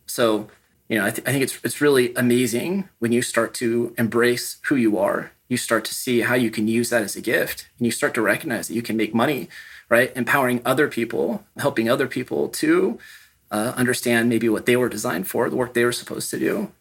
So, 0.07 0.49
you 0.89 0.99
know, 0.99 1.05
I, 1.05 1.11
th- 1.11 1.27
I 1.27 1.33
think 1.33 1.43
it's, 1.43 1.59
it's 1.65 1.81
really 1.81 2.15
amazing 2.15 2.89
when 2.99 3.13
you 3.13 3.21
start 3.23 3.53
to 3.55 3.95
embrace 3.99 4.59
who 4.65 4.77
you 4.77 4.97
are. 4.99 5.33
You 5.49 5.57
start 5.57 5.85
to 5.87 5.95
see 5.95 6.21
how 6.21 6.35
you 6.35 6.51
can 6.51 6.69
use 6.69 6.91
that 6.91 7.03
as 7.03 7.17
a 7.17 7.21
gift 7.21 7.69
and 7.79 7.87
you 7.87 7.91
start 7.91 8.15
to 8.15 8.23
recognize 8.23 8.69
that 8.69 8.75
you 8.75 8.83
can 8.83 8.97
make 8.97 9.15
money 9.15 9.49
right? 9.89 10.13
Empowering 10.15 10.61
other 10.65 10.89
people, 10.89 11.45
helping 11.59 11.89
other 11.89 12.07
people 12.07 12.49
to 12.49 12.99
uh, 13.51 13.73
understand 13.77 14.29
maybe 14.29 14.49
what 14.49 14.67
they 14.67 14.77
were 14.77 14.89
designed 14.89 15.29
for, 15.29 15.49
the 15.49 15.57
work 15.57 15.75
they 15.75 15.85
were 15.85 15.93
supposed 15.93 16.31
to 16.31 16.39
do. 16.39 16.73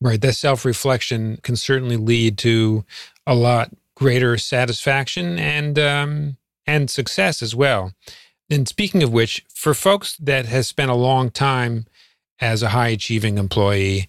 Right. 0.00 0.20
That 0.20 0.34
self 0.34 0.64
reflection 0.64 1.38
can 1.42 1.56
certainly 1.56 1.96
lead 1.96 2.38
to 2.38 2.84
a 3.26 3.34
lot 3.34 3.70
greater 3.94 4.38
satisfaction 4.38 5.38
and 5.38 5.78
um, 5.78 6.36
and 6.66 6.90
success 6.90 7.42
as 7.42 7.54
well. 7.54 7.92
And 8.50 8.68
speaking 8.68 9.02
of 9.02 9.12
which, 9.12 9.44
for 9.54 9.74
folks 9.74 10.16
that 10.16 10.46
has 10.46 10.66
spent 10.66 10.90
a 10.90 10.94
long 10.94 11.30
time 11.30 11.86
as 12.40 12.62
a 12.62 12.70
high 12.70 12.88
achieving 12.88 13.38
employee, 13.38 14.08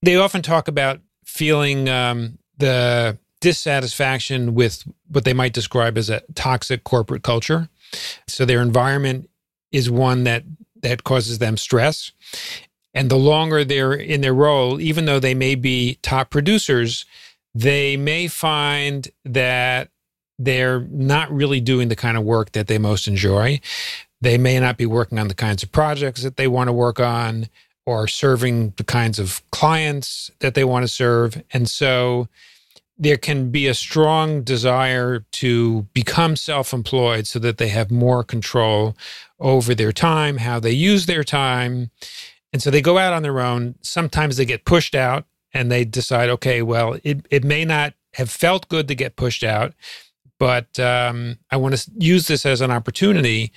they 0.00 0.16
often 0.16 0.42
talk 0.42 0.68
about 0.68 1.00
feeling 1.24 1.88
um, 1.88 2.38
the 2.58 3.18
dissatisfaction 3.40 4.54
with 4.54 4.84
what 5.08 5.24
they 5.24 5.32
might 5.32 5.52
describe 5.52 5.98
as 5.98 6.08
a 6.08 6.22
toxic 6.34 6.84
corporate 6.84 7.22
culture. 7.22 7.68
So 8.28 8.44
their 8.44 8.62
environment 8.62 9.28
is 9.72 9.90
one 9.90 10.24
that 10.24 10.44
that 10.82 11.04
causes 11.04 11.38
them 11.38 11.56
stress. 11.56 12.12
And 12.94 13.10
the 13.10 13.16
longer 13.16 13.64
they're 13.64 13.94
in 13.94 14.20
their 14.20 14.34
role, 14.34 14.80
even 14.80 15.04
though 15.04 15.20
they 15.20 15.34
may 15.34 15.54
be 15.54 15.98
top 16.02 16.30
producers, 16.30 17.04
they 17.54 17.96
may 17.96 18.28
find 18.28 19.08
that 19.24 19.88
they're 20.44 20.80
not 20.90 21.32
really 21.32 21.60
doing 21.60 21.88
the 21.88 21.96
kind 21.96 22.16
of 22.16 22.24
work 22.24 22.52
that 22.52 22.66
they 22.66 22.78
most 22.78 23.06
enjoy. 23.06 23.60
They 24.20 24.38
may 24.38 24.58
not 24.60 24.76
be 24.76 24.86
working 24.86 25.18
on 25.18 25.28
the 25.28 25.34
kinds 25.34 25.62
of 25.62 25.72
projects 25.72 26.22
that 26.22 26.36
they 26.36 26.48
want 26.48 26.68
to 26.68 26.72
work 26.72 27.00
on 27.00 27.48
or 27.86 28.06
serving 28.06 28.74
the 28.76 28.84
kinds 28.84 29.18
of 29.18 29.42
clients 29.50 30.30
that 30.40 30.54
they 30.54 30.64
want 30.64 30.84
to 30.84 30.88
serve. 30.88 31.42
And 31.52 31.68
so 31.68 32.28
there 32.98 33.16
can 33.16 33.50
be 33.50 33.66
a 33.66 33.74
strong 33.74 34.42
desire 34.42 35.24
to 35.32 35.82
become 35.92 36.36
self 36.36 36.72
employed 36.72 37.26
so 37.26 37.38
that 37.40 37.58
they 37.58 37.68
have 37.68 37.90
more 37.90 38.22
control 38.22 38.96
over 39.40 39.74
their 39.74 39.92
time, 39.92 40.38
how 40.38 40.60
they 40.60 40.70
use 40.70 41.06
their 41.06 41.24
time. 41.24 41.90
And 42.52 42.62
so 42.62 42.70
they 42.70 42.82
go 42.82 42.98
out 42.98 43.12
on 43.12 43.22
their 43.22 43.40
own. 43.40 43.76
Sometimes 43.80 44.36
they 44.36 44.44
get 44.44 44.64
pushed 44.64 44.94
out 44.94 45.24
and 45.52 45.70
they 45.70 45.84
decide, 45.84 46.28
okay, 46.30 46.62
well, 46.62 46.96
it, 47.02 47.26
it 47.30 47.44
may 47.44 47.64
not 47.64 47.94
have 48.14 48.30
felt 48.30 48.68
good 48.68 48.88
to 48.88 48.94
get 48.94 49.16
pushed 49.16 49.42
out, 49.42 49.74
but 50.42 50.76
um, 50.80 51.38
I 51.52 51.56
want 51.56 51.76
to 51.76 51.90
use 51.98 52.26
this 52.26 52.44
as 52.44 52.60
an 52.60 52.72
opportunity 52.72 53.52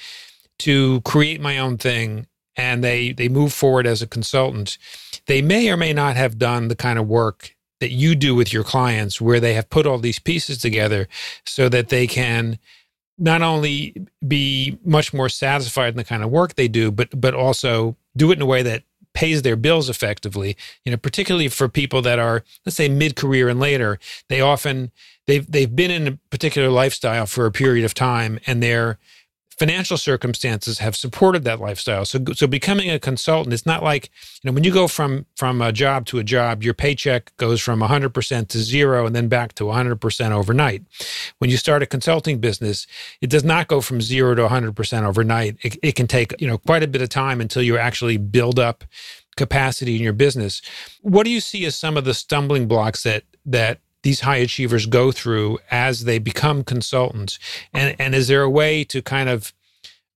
to 0.59 1.01
create 1.01 1.41
my 1.41 1.57
own 1.57 1.79
thing. 1.79 2.27
And 2.55 2.83
they, 2.83 3.12
they 3.12 3.27
move 3.27 3.53
forward 3.53 3.88
as 3.88 4.03
a 4.03 4.07
consultant. 4.07 4.77
They 5.25 5.41
may 5.41 5.71
or 5.71 5.77
may 5.77 5.93
not 5.93 6.15
have 6.15 6.38
done 6.38 6.67
the 6.67 6.75
kind 6.75 6.99
of 6.99 7.07
work 7.07 7.55
that 7.79 7.89
you 7.89 8.13
do 8.13 8.36
with 8.36 8.53
your 8.53 8.63
clients 8.63 9.19
where 9.19 9.39
they 9.39 9.55
have 9.55 9.67
put 9.71 9.88
all 9.88 9.97
these 9.97 10.19
pieces 10.19 10.59
together 10.59 11.07
so 11.43 11.69
that 11.69 11.89
they 11.89 12.05
can 12.05 12.59
not 13.17 13.41
only 13.41 13.95
be 14.27 14.77
much 14.86 15.12
more 15.12 15.27
satisfied 15.27 15.89
in 15.89 15.97
the 15.97 16.03
kind 16.03 16.21
of 16.21 16.29
work 16.29 16.53
they 16.53 16.67
do 16.67 16.91
but 16.91 17.09
but 17.19 17.33
also 17.33 17.95
do 18.17 18.29
it 18.29 18.36
in 18.36 18.41
a 18.41 18.45
way 18.45 18.62
that 18.62 18.83
pays 19.15 19.41
their 19.41 19.56
bills 19.56 19.89
effectively. 19.89 20.56
You 20.84 20.91
know 20.91 20.97
particularly 20.97 21.47
for 21.47 21.67
people 21.67 22.04
that 22.04 22.19
are 22.19 22.43
let's 22.65 22.75
say 22.75 22.88
mid-career 22.88 23.49
and 23.49 23.60
later 23.60 23.97
they 24.30 24.41
often 24.41 24.91
they've 25.25 25.49
they've 25.49 25.75
been 25.75 25.91
in 25.91 26.08
a 26.08 26.19
particular 26.30 26.69
lifestyle 26.69 27.25
for 27.25 27.47
a 27.47 27.51
period 27.51 27.86
of 27.86 27.93
time 27.95 28.39
and 28.45 28.62
they're 28.62 28.99
financial 29.57 29.97
circumstances 29.97 30.79
have 30.79 30.95
supported 30.95 31.43
that 31.43 31.59
lifestyle. 31.59 32.05
So, 32.05 32.19
so 32.33 32.47
becoming 32.47 32.89
a 32.89 32.99
consultant, 32.99 33.53
it's 33.53 33.65
not 33.65 33.83
like 33.83 34.09
you 34.43 34.49
know 34.49 34.53
when 34.53 34.63
you 34.63 34.71
go 34.71 34.87
from 34.87 35.25
from 35.35 35.61
a 35.61 35.71
job 35.71 36.05
to 36.07 36.19
a 36.19 36.23
job, 36.23 36.63
your 36.63 36.73
paycheck 36.73 37.35
goes 37.37 37.61
from 37.61 37.79
100% 37.79 38.47
to 38.47 38.59
zero 38.59 39.05
and 39.05 39.15
then 39.15 39.27
back 39.27 39.53
to 39.55 39.65
100% 39.65 40.31
overnight. 40.31 40.83
When 41.39 41.49
you 41.49 41.57
start 41.57 41.83
a 41.83 41.85
consulting 41.85 42.39
business, 42.39 42.87
it 43.21 43.29
does 43.29 43.43
not 43.43 43.67
go 43.67 43.81
from 43.81 44.01
zero 44.01 44.35
to 44.35 44.47
100% 44.47 45.03
overnight. 45.03 45.57
It, 45.63 45.77
it 45.81 45.95
can 45.95 46.07
take 46.07 46.39
you 46.39 46.47
know 46.47 46.57
quite 46.57 46.83
a 46.83 46.87
bit 46.87 47.01
of 47.01 47.09
time 47.09 47.41
until 47.41 47.61
you 47.61 47.77
actually 47.77 48.17
build 48.17 48.59
up 48.59 48.83
capacity 49.37 49.95
in 49.95 50.01
your 50.01 50.13
business. 50.13 50.61
What 51.01 51.23
do 51.23 51.29
you 51.29 51.41
see 51.41 51.65
as 51.65 51.75
some 51.75 51.97
of 51.97 52.05
the 52.05 52.13
stumbling 52.13 52.67
blocks 52.67 53.03
that 53.03 53.23
that 53.45 53.79
these 54.05 54.21
high 54.21 54.37
achievers 54.37 54.85
go 54.85 55.11
through 55.11 55.57
as 55.69 56.05
they 56.05 56.19
become 56.19 56.63
consultants? 56.63 57.39
And, 57.73 57.95
and 57.99 58.15
is 58.15 58.29
there 58.29 58.43
a 58.43 58.49
way 58.49 58.85
to 58.85 59.01
kind 59.01 59.27
of 59.27 59.51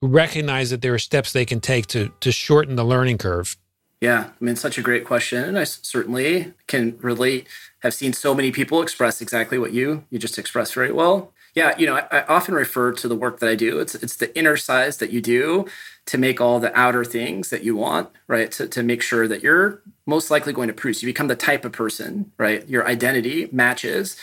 recognize 0.02 0.70
that 0.70 0.82
there 0.82 0.94
are 0.94 1.00
steps 1.00 1.34
they 1.34 1.44
can 1.44 1.60
take 1.60 1.88
to, 1.88 2.14
to 2.22 2.32
shorten 2.32 2.78
the 2.78 2.86
learning 2.86 3.18
curve? 3.18 3.58
Yeah, 4.00 4.30
I 4.30 4.46
mean, 4.46 4.56
such 4.56 4.78
a 4.78 4.82
great 4.82 5.04
question. 5.04 5.44
And 5.44 5.60
I 5.60 5.66
certainly 5.66 6.54
can 6.68 6.98
relate, 7.02 7.48
have 7.80 7.94
seen 7.94 8.14
so 8.14 8.34
many 8.34 8.52
people 8.52 8.82
express 8.82 9.22
exactly 9.22 9.58
what 9.58 9.74
you, 9.74 10.06
you 10.10 10.20
just 10.20 10.38
expressed 10.38 10.74
very 10.74 10.94
well. 10.94 11.34
Yeah, 11.56 11.78
you 11.78 11.86
know, 11.86 11.96
I, 11.96 12.20
I, 12.20 12.26
often 12.26 12.54
refer 12.54 12.92
to 12.94 13.08
the 13.08 13.16
work 13.16 13.40
that 13.40 13.50
I 13.50 13.56
do. 13.56 13.80
It's 13.80 13.96
it's 13.96 14.16
the 14.16 14.36
inner 14.38 14.56
size 14.56 14.98
that 14.98 15.12
you 15.12 15.22
do 15.22 15.66
to 16.06 16.18
make 16.18 16.40
all 16.40 16.60
the 16.60 16.78
outer 16.78 17.04
things 17.04 17.50
that 17.50 17.64
you 17.64 17.76
want, 17.76 18.10
right? 18.28 18.52
To, 18.54 18.68
to 18.68 18.84
make 18.84 19.02
sure 19.02 19.28
that 19.28 19.44
you're 19.44 19.82
most 20.06 20.32
likely 20.32 20.54
going 20.54 20.68
to 20.68 20.74
produce. 20.74 21.02
You 21.02 21.10
become 21.10 21.28
the 21.28 21.36
type 21.36 21.66
of 21.66 21.72
person, 21.72 22.32
right? 22.38 22.68
Your 22.68 22.88
identity 22.88 23.50
matches 23.52 24.16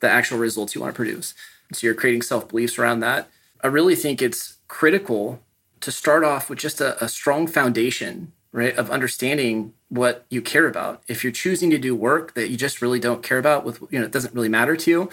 the 0.00 0.10
actual 0.10 0.38
results 0.38 0.74
you 0.74 0.80
want 0.80 0.94
to 0.94 0.96
produce. 0.96 1.34
So 1.72 1.86
you're 1.86 1.94
creating 1.94 2.22
self 2.22 2.48
beliefs 2.48 2.78
around 2.78 3.00
that. 3.00 3.28
I 3.62 3.68
really 3.68 3.94
think 3.94 4.20
it's 4.20 4.56
critical 4.68 5.40
to 5.80 5.90
start 5.92 6.24
off 6.24 6.50
with 6.50 6.58
just 6.58 6.80
a, 6.80 7.02
a 7.02 7.08
strong 7.08 7.46
foundation, 7.46 8.32
right, 8.52 8.76
of 8.76 8.90
understanding 8.90 9.72
what 9.88 10.24
you 10.30 10.42
care 10.42 10.66
about. 10.66 11.02
If 11.08 11.22
you're 11.22 11.32
choosing 11.32 11.70
to 11.70 11.78
do 11.78 11.94
work 11.94 12.34
that 12.34 12.50
you 12.50 12.56
just 12.56 12.82
really 12.82 13.00
don't 13.00 13.22
care 13.22 13.38
about, 13.38 13.64
with 13.64 13.80
you 13.90 13.98
know, 13.98 14.04
it 14.04 14.12
doesn't 14.12 14.34
really 14.34 14.48
matter 14.48 14.76
to 14.76 14.90
you 14.90 15.10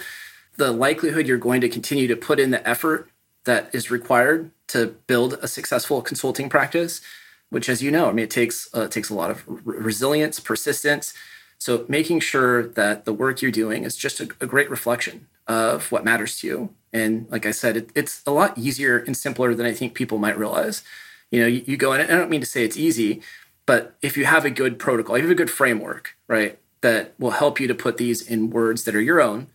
the 0.60 0.70
likelihood 0.70 1.26
you're 1.26 1.38
going 1.38 1.62
to 1.62 1.70
continue 1.70 2.06
to 2.06 2.14
put 2.14 2.38
in 2.38 2.50
the 2.50 2.68
effort 2.68 3.08
that 3.44 3.74
is 3.74 3.90
required 3.90 4.50
to 4.68 4.88
build 5.06 5.38
a 5.40 5.48
successful 5.48 6.02
consulting 6.02 6.50
practice, 6.50 7.00
which, 7.48 7.70
as 7.70 7.82
you 7.82 7.90
know, 7.90 8.10
I 8.10 8.12
mean, 8.12 8.24
it 8.24 8.30
takes 8.30 8.68
uh, 8.76 8.82
it 8.82 8.90
takes 8.90 9.08
a 9.08 9.14
lot 9.14 9.30
of 9.30 9.42
resilience, 9.64 10.38
persistence. 10.38 11.14
So 11.56 11.86
making 11.88 12.20
sure 12.20 12.66
that 12.68 13.06
the 13.06 13.12
work 13.14 13.40
you're 13.40 13.50
doing 13.50 13.84
is 13.84 13.96
just 13.96 14.20
a, 14.20 14.28
a 14.38 14.46
great 14.46 14.68
reflection 14.68 15.28
of 15.46 15.90
what 15.90 16.04
matters 16.04 16.38
to 16.40 16.46
you. 16.46 16.74
And 16.92 17.26
like 17.30 17.46
I 17.46 17.52
said, 17.52 17.78
it, 17.78 17.90
it's 17.94 18.22
a 18.26 18.30
lot 18.30 18.58
easier 18.58 18.98
and 18.98 19.16
simpler 19.16 19.54
than 19.54 19.64
I 19.64 19.72
think 19.72 19.94
people 19.94 20.18
might 20.18 20.38
realize. 20.38 20.84
You 21.30 21.40
know, 21.40 21.46
you, 21.46 21.64
you 21.66 21.76
go 21.78 21.94
in, 21.94 22.02
and 22.02 22.12
I 22.12 22.16
don't 22.16 22.30
mean 22.30 22.40
to 22.40 22.46
say 22.46 22.64
it's 22.64 22.76
easy, 22.76 23.22
but 23.64 23.96
if 24.02 24.18
you 24.18 24.26
have 24.26 24.44
a 24.44 24.50
good 24.50 24.78
protocol, 24.78 25.16
you 25.16 25.22
have 25.22 25.30
a 25.30 25.34
good 25.34 25.50
framework, 25.50 26.16
right, 26.28 26.58
that 26.82 27.14
will 27.18 27.30
help 27.30 27.60
you 27.60 27.66
to 27.66 27.74
put 27.74 27.96
these 27.96 28.20
in 28.20 28.50
words 28.50 28.84
that 28.84 28.94
are 28.94 29.00
your 29.00 29.22
own 29.22 29.46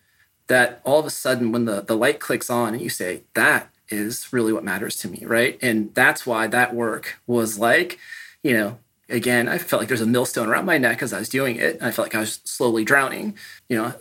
that 0.47 0.81
all 0.83 0.99
of 0.99 1.05
a 1.05 1.09
sudden 1.09 1.51
when 1.51 1.65
the, 1.65 1.81
the 1.81 1.95
light 1.95 2.19
clicks 2.19 2.49
on 2.49 2.73
and 2.73 2.81
you 2.81 2.89
say 2.89 3.23
that 3.33 3.69
is 3.89 4.31
really 4.33 4.51
what 4.51 4.63
matters 4.63 4.95
to 4.97 5.07
me 5.07 5.23
right? 5.25 5.57
And 5.61 5.93
that's 5.93 6.25
why 6.25 6.47
that 6.47 6.73
work 6.73 7.19
was 7.27 7.57
like 7.59 7.99
you 8.45 8.53
know 8.53 8.77
again 9.09 9.47
i 9.47 9.57
felt 9.57 9.81
like 9.81 9.87
there's 9.87 10.01
a 10.01 10.05
millstone 10.05 10.47
around 10.47 10.65
my 10.65 10.77
neck 10.77 11.01
as 11.01 11.11
i 11.11 11.19
was 11.19 11.29
doing 11.29 11.57
it. 11.57 11.77
I 11.81 11.91
felt 11.91 12.05
like 12.07 12.15
i 12.15 12.19
was 12.19 12.39
slowly 12.43 12.85
drowning 12.85 13.35
you 13.67 13.77
know? 13.77 13.93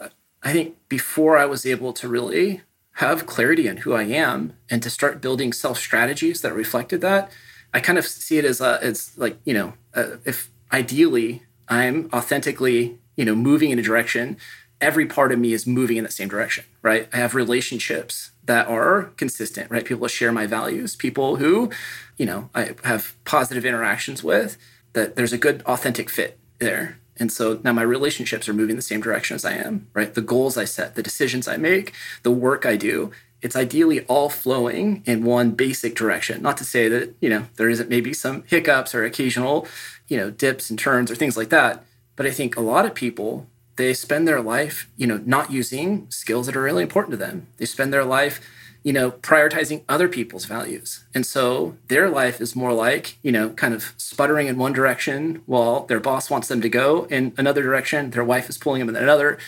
I 0.42 0.52
think 0.52 0.76
before 0.88 1.38
i 1.38 1.46
was 1.46 1.64
able 1.66 1.92
to 1.94 2.08
really 2.08 2.60
have 2.98 3.26
clarity 3.26 3.68
on 3.68 3.78
who 3.78 3.94
i 3.94 4.02
am 4.02 4.52
and 4.70 4.82
to 4.82 4.90
start 4.90 5.22
building 5.22 5.52
self 5.52 5.78
strategies 5.78 6.42
that 6.42 6.54
reflected 6.54 7.00
that 7.00 7.30
i 7.72 7.80
kind 7.80 7.98
of 7.98 8.06
see 8.06 8.38
it 8.38 8.44
as 8.44 8.60
a 8.60 8.78
it's 8.82 9.16
like 9.18 9.38
you 9.44 9.54
know 9.54 9.72
uh, 9.94 10.16
if 10.24 10.50
ideally 10.72 11.42
i'm 11.68 12.08
authentically 12.12 12.98
you 13.16 13.24
know 13.24 13.34
moving 13.34 13.70
in 13.70 13.78
a 13.78 13.82
direction 13.82 14.36
every 14.84 15.06
part 15.06 15.32
of 15.32 15.38
me 15.38 15.54
is 15.54 15.66
moving 15.66 15.96
in 15.96 16.04
the 16.04 16.10
same 16.10 16.28
direction, 16.28 16.64
right? 16.82 17.08
I 17.10 17.16
have 17.16 17.34
relationships 17.34 18.32
that 18.44 18.68
are 18.68 19.04
consistent, 19.16 19.70
right? 19.70 19.84
People 19.84 20.06
share 20.08 20.30
my 20.30 20.46
values, 20.46 20.94
people 20.94 21.36
who, 21.36 21.70
you 22.18 22.26
know, 22.26 22.50
I 22.54 22.74
have 22.84 23.14
positive 23.24 23.64
interactions 23.64 24.22
with, 24.22 24.58
that 24.92 25.16
there's 25.16 25.32
a 25.32 25.38
good 25.38 25.62
authentic 25.62 26.10
fit 26.10 26.38
there. 26.58 26.98
And 27.16 27.32
so 27.32 27.60
now 27.64 27.72
my 27.72 27.82
relationships 27.82 28.46
are 28.46 28.52
moving 28.52 28.76
the 28.76 28.82
same 28.82 29.00
direction 29.00 29.34
as 29.34 29.44
I 29.44 29.54
am, 29.54 29.86
right? 29.94 30.12
The 30.12 30.20
goals 30.20 30.58
I 30.58 30.66
set, 30.66 30.96
the 30.96 31.02
decisions 31.02 31.48
I 31.48 31.56
make, 31.56 31.94
the 32.22 32.30
work 32.30 32.66
I 32.66 32.76
do, 32.76 33.10
it's 33.40 33.56
ideally 33.56 34.04
all 34.06 34.28
flowing 34.28 35.02
in 35.06 35.24
one 35.24 35.52
basic 35.52 35.94
direction. 35.94 36.42
Not 36.42 36.58
to 36.58 36.64
say 36.64 36.88
that, 36.88 37.14
you 37.20 37.30
know, 37.30 37.46
there 37.56 37.70
isn't 37.70 37.88
maybe 37.88 38.12
some 38.12 38.42
hiccups 38.46 38.94
or 38.94 39.04
occasional, 39.04 39.66
you 40.08 40.18
know, 40.18 40.30
dips 40.30 40.68
and 40.68 40.78
turns 40.78 41.10
or 41.10 41.14
things 41.14 41.36
like 41.36 41.48
that. 41.48 41.84
But 42.16 42.26
I 42.26 42.30
think 42.30 42.56
a 42.56 42.60
lot 42.60 42.84
of 42.84 42.94
people, 42.94 43.46
they 43.76 43.94
spend 43.94 44.26
their 44.26 44.40
life, 44.40 44.88
you 44.96 45.06
know, 45.06 45.20
not 45.24 45.50
using 45.50 46.06
skills 46.10 46.46
that 46.46 46.56
are 46.56 46.62
really 46.62 46.82
important 46.82 47.12
to 47.12 47.16
them. 47.16 47.48
They 47.56 47.64
spend 47.64 47.92
their 47.92 48.04
life, 48.04 48.40
you 48.82 48.92
know, 48.92 49.12
prioritizing 49.12 49.82
other 49.88 50.08
people's 50.08 50.44
values. 50.44 51.04
And 51.14 51.26
so 51.26 51.76
their 51.88 52.08
life 52.08 52.40
is 52.40 52.54
more 52.54 52.72
like, 52.72 53.18
you 53.22 53.32
know, 53.32 53.50
kind 53.50 53.74
of 53.74 53.92
sputtering 53.96 54.46
in 54.46 54.58
one 54.58 54.72
direction 54.72 55.42
while 55.46 55.86
their 55.86 56.00
boss 56.00 56.30
wants 56.30 56.48
them 56.48 56.60
to 56.60 56.68
go 56.68 57.04
in 57.10 57.32
another 57.36 57.62
direction. 57.62 58.10
Their 58.10 58.24
wife 58.24 58.48
is 58.48 58.58
pulling 58.58 58.80
them 58.80 58.88
in 58.88 58.96
another. 58.96 59.38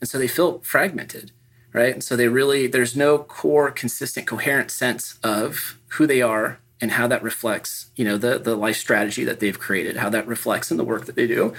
And 0.00 0.08
so 0.08 0.18
they 0.18 0.28
feel 0.28 0.60
fragmented 0.60 1.32
right? 1.74 1.92
And 1.92 2.02
so 2.02 2.16
they 2.16 2.28
really, 2.28 2.66
there's 2.66 2.96
no 2.96 3.18
core, 3.18 3.70
consistent, 3.70 4.26
coherent 4.26 4.70
sense 4.70 5.18
of 5.22 5.78
who 5.88 6.06
they 6.06 6.22
are 6.22 6.60
and 6.80 6.92
how 6.92 7.06
that 7.08 7.22
reflects, 7.22 7.90
you 7.96 8.04
know, 8.04 8.16
the 8.16 8.38
the 8.38 8.56
life 8.56 8.76
strategy 8.76 9.24
that 9.24 9.40
they've 9.40 9.58
created, 9.58 9.96
how 9.96 10.08
that 10.10 10.26
reflects 10.26 10.70
in 10.70 10.76
the 10.76 10.84
work 10.84 11.04
that 11.06 11.16
they 11.16 11.26
do. 11.26 11.52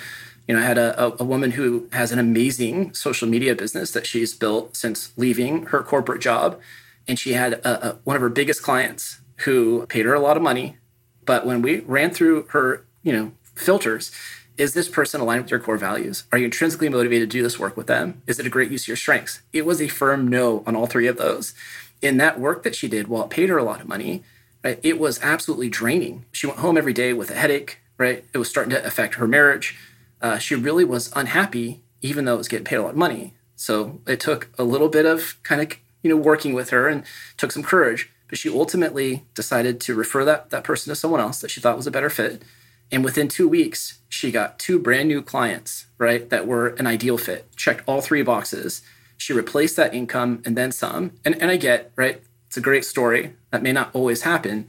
You 0.48 0.56
know, 0.56 0.62
I 0.62 0.66
had 0.66 0.78
a, 0.78 1.16
a 1.20 1.24
woman 1.24 1.52
who 1.52 1.88
has 1.92 2.12
an 2.12 2.20
amazing 2.20 2.94
social 2.94 3.28
media 3.28 3.56
business 3.56 3.92
that 3.92 4.06
she's 4.06 4.34
built 4.34 4.76
since 4.76 5.12
leaving 5.18 5.68
her 5.68 5.82
corporate 5.82 6.22
job, 6.22 6.60
and 7.08 7.18
she 7.18 7.34
had 7.34 7.54
a, 7.54 7.90
a, 7.90 7.96
one 8.04 8.16
of 8.16 8.22
her 8.22 8.30
biggest 8.30 8.62
clients 8.62 9.20
who 9.38 9.86
paid 9.88 10.06
her 10.06 10.14
a 10.14 10.20
lot 10.20 10.38
of 10.38 10.44
money, 10.44 10.78
but 11.26 11.46
when 11.46 11.62
we 11.62 11.80
ran 11.82 12.12
through 12.12 12.44
her, 12.50 12.86
you 13.04 13.12
know, 13.12 13.32
filters, 13.56 14.12
is 14.58 14.74
this 14.74 14.88
person 14.88 15.20
aligned 15.20 15.44
with 15.44 15.52
your 15.52 15.60
core 15.60 15.78
values? 15.78 16.24
Are 16.32 16.38
you 16.38 16.46
intrinsically 16.46 16.90
motivated 16.90 17.30
to 17.30 17.38
do 17.38 17.44
this 17.44 17.60
work 17.60 17.76
with 17.76 17.88
them? 17.88 18.22
Is 18.26 18.40
it 18.40 18.46
a 18.46 18.50
great 18.50 18.72
use 18.72 18.84
of 18.84 18.90
your 18.90 18.98
strengths? 18.98 19.42
It 19.52 19.66
was 19.66 19.82
a 19.82 19.88
firm 19.88 20.28
no 20.28 20.64
on 20.66 20.76
all 20.76 20.86
three 20.86 21.08
of 21.08 21.18
those. 21.18 21.54
In 22.02 22.18
that 22.18 22.40
work 22.40 22.64
that 22.64 22.76
she 22.76 22.88
did, 22.88 23.08
while 23.08 23.24
it 23.24 23.30
paid 23.30 23.50
her 23.50 23.58
a 23.58 23.64
lot 23.64 23.82
of 23.82 23.88
money, 23.88 24.24
right, 24.64 24.80
it 24.82 25.00
was 25.00 25.22
absolutely 25.22 25.70
draining. 25.70 26.26
She 26.32 26.48
went 26.48 26.60
home 26.60 26.78
every 26.78 26.94
day 26.94 27.12
with 27.14 27.32
a 27.32 27.36
headache, 27.36 27.80
right? 27.98 28.24
It 28.34 28.38
was 28.38 28.50
starting 28.50 28.72
to 28.72 28.86
affect 28.86 29.16
her 29.16 29.28
marriage. 29.28 29.78
Uh, 30.22 30.38
she 30.38 30.56
really 30.56 30.84
was 30.84 31.12
unhappy, 31.16 31.84
even 32.02 32.26
though 32.26 32.36
it 32.36 32.40
was 32.40 32.48
getting 32.48 32.66
paid 32.66 32.78
a 32.78 32.82
lot 32.82 32.92
of 32.92 32.98
money. 32.98 33.34
So 33.56 34.02
it 34.08 34.20
took 34.20 34.50
a 34.58 34.64
little 34.64 34.90
bit 34.90 35.06
of 35.06 35.42
kind 35.44 35.62
of 35.62 35.78
you 36.04 36.10
know 36.10 36.18
working 36.18 36.54
with 36.54 36.70
her 36.70 36.88
and 36.88 37.04
took 37.38 37.52
some 37.52 37.64
courage. 37.64 38.12
But 38.28 38.40
she 38.40 38.50
ultimately 38.50 39.24
decided 39.36 39.80
to 39.82 39.94
refer 39.94 40.26
that 40.26 40.50
that 40.50 40.64
person 40.64 40.92
to 40.92 40.96
someone 40.96 41.20
else 41.20 41.42
that 41.42 41.52
she 41.52 41.62
thought 41.62 41.78
was 41.78 41.88
a 41.88 41.92
better 41.92 42.10
fit 42.10 42.44
and 42.92 43.04
within 43.04 43.28
two 43.28 43.48
weeks, 43.48 44.00
she 44.10 44.32
got 44.32 44.60
two 44.60 44.80
brand 44.80 45.08
new 45.08 45.22
clients, 45.22 45.88
right, 45.98 46.30
that 46.30 46.48
were 46.48 46.70
an 46.70 46.88
ideal 46.88 47.18
fit, 47.18 47.48
checked 47.56 47.84
all 47.88 48.02
three 48.02 48.22
boxes. 48.22 48.82
She 49.18 49.34
replaced 49.34 49.76
that 49.78 49.94
income 49.94 50.42
and 50.46 50.56
then 50.58 50.72
some. 50.72 51.12
And, 51.24 51.42
and 51.42 51.50
I 51.50 51.58
get, 51.58 51.92
right, 51.96 52.22
it's 52.48 52.58
a 52.58 52.62
great 52.62 52.86
story. 52.86 53.34
That 53.52 53.64
may 53.64 53.72
not 53.72 53.90
always 53.94 54.22
happen. 54.22 54.68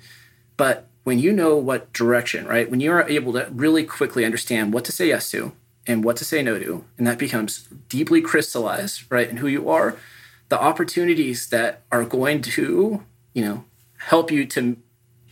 But 0.57 0.89
when 1.07 1.21
you 1.21 1.33
know 1.33 1.57
what 1.57 1.93
direction, 1.93 2.45
right, 2.49 2.69
when 2.69 2.81
you 2.81 2.91
are 2.91 3.09
able 3.09 3.33
to 3.33 3.47
really 3.53 3.85
quickly 3.85 4.25
understand 4.25 4.73
what 4.73 4.85
to 4.85 4.91
say 4.91 5.07
yes 5.07 5.31
to 5.31 5.53
and 5.87 6.03
what 6.03 6.17
to 6.17 6.25
say 6.25 6.43
no 6.43 6.59
to, 6.59 6.85
and 6.99 7.07
that 7.07 7.17
becomes 7.17 7.69
deeply 7.89 8.21
crystallized, 8.21 9.05
right, 9.09 9.31
in 9.31 9.37
who 9.37 9.47
you 9.47 9.71
are, 9.71 9.97
the 10.49 10.61
opportunities 10.61 11.49
that 11.51 11.83
are 11.93 12.03
going 12.03 12.43
to, 12.43 13.05
you 13.35 13.45
know, 13.45 13.65
help 13.99 14.33
you 14.33 14.45
to 14.47 14.77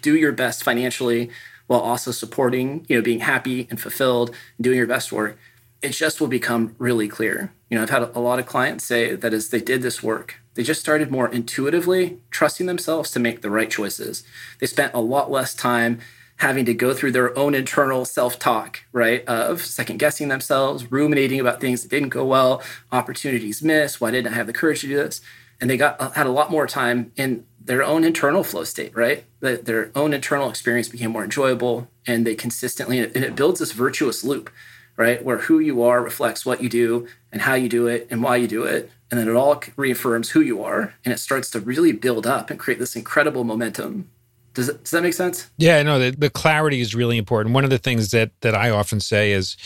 do 0.00 0.14
your 0.14 0.30
best 0.30 0.62
financially 0.62 1.28
while 1.66 1.80
also 1.80 2.12
supporting, 2.12 2.86
you 2.88 2.94
know, 2.94 3.02
being 3.02 3.18
happy 3.18 3.66
and 3.68 3.80
fulfilled 3.80 4.28
and 4.56 4.62
doing 4.62 4.76
your 4.76 4.86
best 4.86 5.10
work, 5.10 5.36
it 5.82 5.88
just 5.88 6.20
will 6.20 6.28
become 6.28 6.76
really 6.78 7.08
clear. 7.08 7.52
You 7.68 7.78
know, 7.78 7.82
I've 7.82 7.90
had 7.90 8.02
a 8.14 8.20
lot 8.20 8.38
of 8.38 8.46
clients 8.46 8.84
say 8.84 9.16
that 9.16 9.34
as 9.34 9.48
they 9.48 9.60
did 9.60 9.82
this 9.82 10.04
work, 10.04 10.36
they 10.54 10.62
just 10.62 10.80
started 10.80 11.10
more 11.10 11.28
intuitively 11.28 12.18
trusting 12.30 12.66
themselves 12.66 13.10
to 13.10 13.20
make 13.20 13.42
the 13.42 13.50
right 13.50 13.70
choices. 13.70 14.24
They 14.60 14.66
spent 14.66 14.94
a 14.94 15.00
lot 15.00 15.30
less 15.30 15.54
time 15.54 16.00
having 16.36 16.64
to 16.64 16.74
go 16.74 16.92
through 16.92 17.12
their 17.12 17.36
own 17.38 17.54
internal 17.54 18.04
self 18.04 18.38
talk, 18.38 18.80
right? 18.92 19.24
Of 19.26 19.64
second 19.64 19.98
guessing 19.98 20.28
themselves, 20.28 20.90
ruminating 20.90 21.40
about 21.40 21.60
things 21.60 21.82
that 21.82 21.90
didn't 21.90 22.08
go 22.08 22.24
well, 22.24 22.62
opportunities 22.90 23.62
missed, 23.62 24.00
why 24.00 24.10
didn't 24.10 24.32
I 24.32 24.36
have 24.36 24.46
the 24.46 24.52
courage 24.52 24.80
to 24.80 24.88
do 24.88 24.96
this? 24.96 25.20
And 25.60 25.70
they 25.70 25.76
got 25.76 26.00
uh, 26.00 26.10
had 26.10 26.26
a 26.26 26.32
lot 26.32 26.50
more 26.50 26.66
time 26.66 27.12
in 27.16 27.46
their 27.64 27.82
own 27.82 28.04
internal 28.04 28.44
flow 28.44 28.64
state, 28.64 28.94
right? 28.96 29.24
That 29.40 29.64
their 29.64 29.90
own 29.94 30.12
internal 30.12 30.50
experience 30.50 30.88
became 30.88 31.12
more 31.12 31.24
enjoyable 31.24 31.88
and 32.06 32.26
they 32.26 32.34
consistently, 32.34 32.98
and 32.98 33.16
it 33.16 33.36
builds 33.36 33.60
this 33.60 33.72
virtuous 33.72 34.24
loop, 34.24 34.50
right? 34.96 35.24
Where 35.24 35.38
who 35.38 35.58
you 35.60 35.82
are 35.82 36.02
reflects 36.02 36.44
what 36.44 36.62
you 36.62 36.68
do 36.68 37.06
and 37.32 37.42
how 37.42 37.54
you 37.54 37.68
do 37.68 37.86
it 37.86 38.06
and 38.10 38.22
why 38.22 38.36
you 38.36 38.48
do 38.48 38.64
it. 38.64 38.90
And 39.10 39.20
then 39.20 39.28
it 39.28 39.34
all 39.34 39.62
reaffirms 39.76 40.30
who 40.30 40.40
you 40.40 40.62
are 40.64 40.94
and 41.04 41.12
it 41.12 41.18
starts 41.18 41.50
to 41.50 41.60
really 41.60 41.92
build 41.92 42.26
up 42.26 42.50
and 42.50 42.58
create 42.58 42.78
this 42.78 42.96
incredible 42.96 43.44
momentum. 43.44 44.10
Does, 44.54 44.68
it, 44.68 44.84
does 44.84 44.90
that 44.92 45.02
make 45.02 45.14
sense? 45.14 45.50
Yeah, 45.56 45.82
no, 45.82 45.98
the, 45.98 46.10
the 46.10 46.30
clarity 46.30 46.80
is 46.80 46.94
really 46.94 47.18
important. 47.18 47.54
One 47.54 47.64
of 47.64 47.70
the 47.70 47.78
things 47.78 48.10
that, 48.12 48.30
that 48.40 48.54
I 48.54 48.70
often 48.70 49.00
say 49.00 49.32
is 49.32 49.56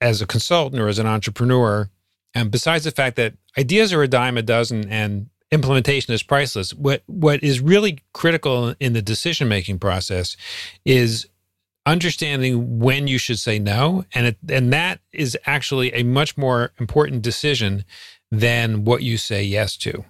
as 0.00 0.22
a 0.22 0.26
consultant 0.26 0.80
or 0.80 0.88
as 0.88 0.98
an 0.98 1.06
entrepreneur, 1.06 1.88
and 2.34 2.50
besides 2.50 2.84
the 2.84 2.90
fact 2.90 3.16
that 3.16 3.34
ideas 3.58 3.92
are 3.92 4.02
a 4.02 4.08
dime 4.08 4.36
a 4.36 4.42
dozen 4.42 4.88
and 4.88 5.30
implementation 5.54 6.12
is 6.12 6.22
priceless. 6.22 6.74
What 6.74 7.02
what 7.06 7.42
is 7.42 7.60
really 7.60 8.00
critical 8.12 8.74
in 8.80 8.92
the 8.92 9.00
decision 9.00 9.48
making 9.48 9.78
process 9.78 10.36
is 10.84 11.26
understanding 11.86 12.78
when 12.78 13.06
you 13.06 13.18
should 13.18 13.38
say 13.38 13.58
no, 13.58 14.04
and 14.14 14.26
it, 14.26 14.38
and 14.48 14.72
that 14.72 15.00
is 15.12 15.38
actually 15.46 15.92
a 15.94 16.02
much 16.02 16.36
more 16.36 16.72
important 16.78 17.22
decision 17.22 17.84
than 18.40 18.84
what 18.84 19.02
you 19.02 19.16
say 19.16 19.42
yes 19.42 19.76
to. 19.78 20.04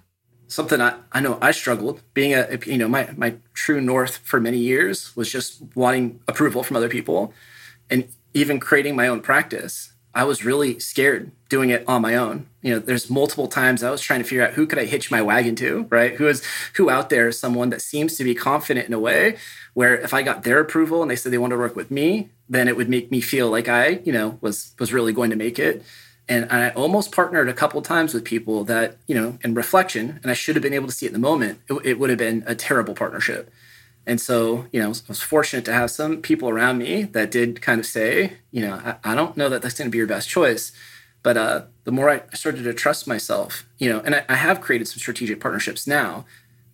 Something 0.47 0.79
I, 0.81 0.95
I 1.11 1.19
know 1.19 1.37
I 1.41 1.51
struggled 1.51 2.01
being 2.13 2.33
a 2.33 2.59
you 2.65 2.77
know 2.77 2.87
my 2.87 3.09
my 3.17 3.35
true 3.53 3.81
north 3.81 4.17
for 4.17 4.39
many 4.39 4.59
years 4.59 5.15
was 5.15 5.31
just 5.31 5.61
wanting 5.75 6.19
approval 6.27 6.63
from 6.63 6.77
other 6.77 6.89
people, 6.89 7.33
and 7.89 8.07
even 8.33 8.59
creating 8.59 8.95
my 8.95 9.07
own 9.07 9.21
practice. 9.21 9.91
I 10.13 10.23
was 10.23 10.45
really 10.45 10.79
scared 10.79 11.33
doing 11.49 11.71
it 11.71 11.83
on 11.87 12.01
my 12.01 12.15
own. 12.15 12.47
You 12.61 12.73
know, 12.73 12.79
there's 12.79 13.09
multiple 13.09 13.47
times 13.47 13.83
I 13.83 13.91
was 13.91 13.99
trying 13.99 14.21
to 14.21 14.23
figure 14.23 14.45
out 14.45 14.53
who 14.53 14.65
could 14.65 14.79
I 14.79 14.85
hitch 14.85 15.11
my 15.11 15.21
wagon 15.21 15.55
to, 15.57 15.87
right? 15.89 16.15
Who 16.15 16.27
is 16.27 16.41
who 16.75 16.89
out 16.89 17.09
there 17.09 17.27
is 17.27 17.37
someone 17.37 17.69
that 17.71 17.81
seems 17.81 18.15
to 18.15 18.23
be 18.23 18.33
confident 18.33 18.87
in 18.87 18.93
a 18.93 18.99
way 18.99 19.35
where 19.73 19.97
if 19.97 20.13
I 20.13 20.21
got 20.21 20.43
their 20.43 20.61
approval 20.61 21.01
and 21.01 21.11
they 21.11 21.17
said 21.17 21.33
they 21.33 21.37
want 21.37 21.51
to 21.51 21.57
work 21.57 21.75
with 21.75 21.91
me, 21.91 22.29
then 22.47 22.69
it 22.69 22.77
would 22.77 22.89
make 22.89 23.11
me 23.11 23.19
feel 23.19 23.49
like 23.49 23.67
I, 23.67 23.99
you 24.05 24.13
know, 24.13 24.37
was 24.39 24.73
was 24.79 24.93
really 24.93 25.11
going 25.11 25.31
to 25.31 25.35
make 25.35 25.59
it. 25.59 25.83
And 26.27 26.51
I 26.51 26.69
almost 26.71 27.11
partnered 27.11 27.49
a 27.49 27.53
couple 27.53 27.81
times 27.81 28.13
with 28.13 28.23
people 28.23 28.63
that, 28.63 28.97
you 29.05 29.13
know, 29.13 29.37
in 29.43 29.53
reflection, 29.53 30.19
and 30.23 30.31
I 30.31 30.33
should 30.33 30.55
have 30.55 30.63
been 30.63 30.73
able 30.73 30.87
to 30.87 30.93
see 30.93 31.05
in 31.05 31.13
the 31.13 31.19
moment, 31.19 31.59
it, 31.69 31.73
it 31.85 31.99
would 31.99 32.09
have 32.09 32.19
been 32.19 32.43
a 32.47 32.55
terrible 32.55 32.95
partnership. 32.95 33.51
And 34.07 34.19
so, 34.19 34.65
you 34.71 34.79
know, 34.79 34.87
I 34.87 35.07
was 35.07 35.21
fortunate 35.21 35.65
to 35.65 35.73
have 35.73 35.91
some 35.91 36.21
people 36.21 36.49
around 36.49 36.77
me 36.77 37.03
that 37.03 37.31
did 37.31 37.61
kind 37.61 37.79
of 37.79 37.85
say, 37.85 38.33
you 38.51 38.61
know, 38.61 38.73
I, 38.73 39.11
I 39.11 39.15
don't 39.15 39.37
know 39.37 39.49
that 39.49 39.61
that's 39.61 39.77
going 39.77 39.87
to 39.87 39.91
be 39.91 39.97
your 39.97 40.07
best 40.07 40.29
choice. 40.29 40.71
But 41.23 41.37
uh, 41.37 41.61
the 41.85 41.91
more 41.91 42.09
I 42.09 42.21
started 42.35 42.63
to 42.63 42.73
trust 42.73 43.07
myself, 43.07 43.65
you 43.79 43.89
know, 43.89 43.99
and 44.01 44.15
I, 44.15 44.25
I 44.29 44.35
have 44.35 44.61
created 44.61 44.87
some 44.87 44.99
strategic 44.99 45.39
partnerships 45.39 45.87
now, 45.87 46.25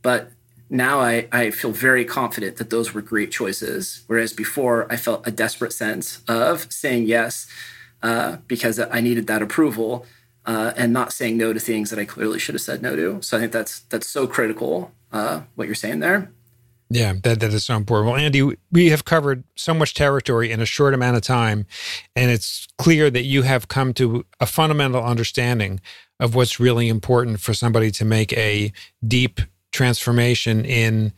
but 0.01 0.31
now 0.69 0.99
I, 0.99 1.27
I 1.31 1.51
feel 1.51 1.71
very 1.71 2.03
confident 2.03 2.57
that 2.57 2.69
those 2.69 2.93
were 2.93 3.01
great 3.01 3.31
choices. 3.31 4.03
Whereas 4.07 4.33
before, 4.33 4.91
I 4.91 4.97
felt 4.97 5.25
a 5.25 5.31
desperate 5.31 5.73
sense 5.73 6.21
of 6.27 6.71
saying 6.71 7.07
yes 7.07 7.47
uh, 8.03 8.37
because 8.47 8.79
I 8.79 9.01
needed 9.01 9.27
that 9.27 9.41
approval 9.41 10.05
uh, 10.45 10.73
and 10.75 10.91
not 10.91 11.13
saying 11.13 11.37
no 11.37 11.53
to 11.53 11.59
things 11.59 11.89
that 11.89 11.99
I 11.99 12.05
clearly 12.05 12.39
should 12.39 12.55
have 12.55 12.61
said 12.61 12.81
no 12.81 12.95
to. 12.95 13.21
So 13.21 13.37
I 13.37 13.39
think 13.39 13.51
that's 13.51 13.79
that's 13.81 14.07
so 14.07 14.27
critical. 14.27 14.91
Uh, 15.11 15.41
what 15.55 15.67
you're 15.67 15.75
saying 15.75 15.99
there. 15.99 16.31
Yeah, 16.89 17.13
that, 17.23 17.39
that 17.39 17.53
is 17.53 17.65
so 17.65 17.75
important. 17.75 18.11
Well, 18.11 18.19
Andy, 18.19 18.57
we 18.71 18.89
have 18.89 19.05
covered 19.05 19.45
so 19.55 19.73
much 19.73 19.93
territory 19.93 20.51
in 20.51 20.59
a 20.59 20.65
short 20.65 20.93
amount 20.93 21.15
of 21.15 21.21
time, 21.21 21.65
and 22.17 22.29
it's 22.31 22.67
clear 22.77 23.09
that 23.09 23.23
you 23.23 23.43
have 23.43 23.69
come 23.69 23.93
to 23.93 24.25
a 24.41 24.45
fundamental 24.45 25.01
understanding 25.01 25.79
of 26.19 26.35
what's 26.35 26.59
really 26.59 26.89
important 26.89 27.39
for 27.39 27.53
somebody 27.53 27.91
to 27.91 28.05
make 28.05 28.33
a 28.33 28.73
deep 29.05 29.39
transformation 29.71 30.65
in 30.65 31.13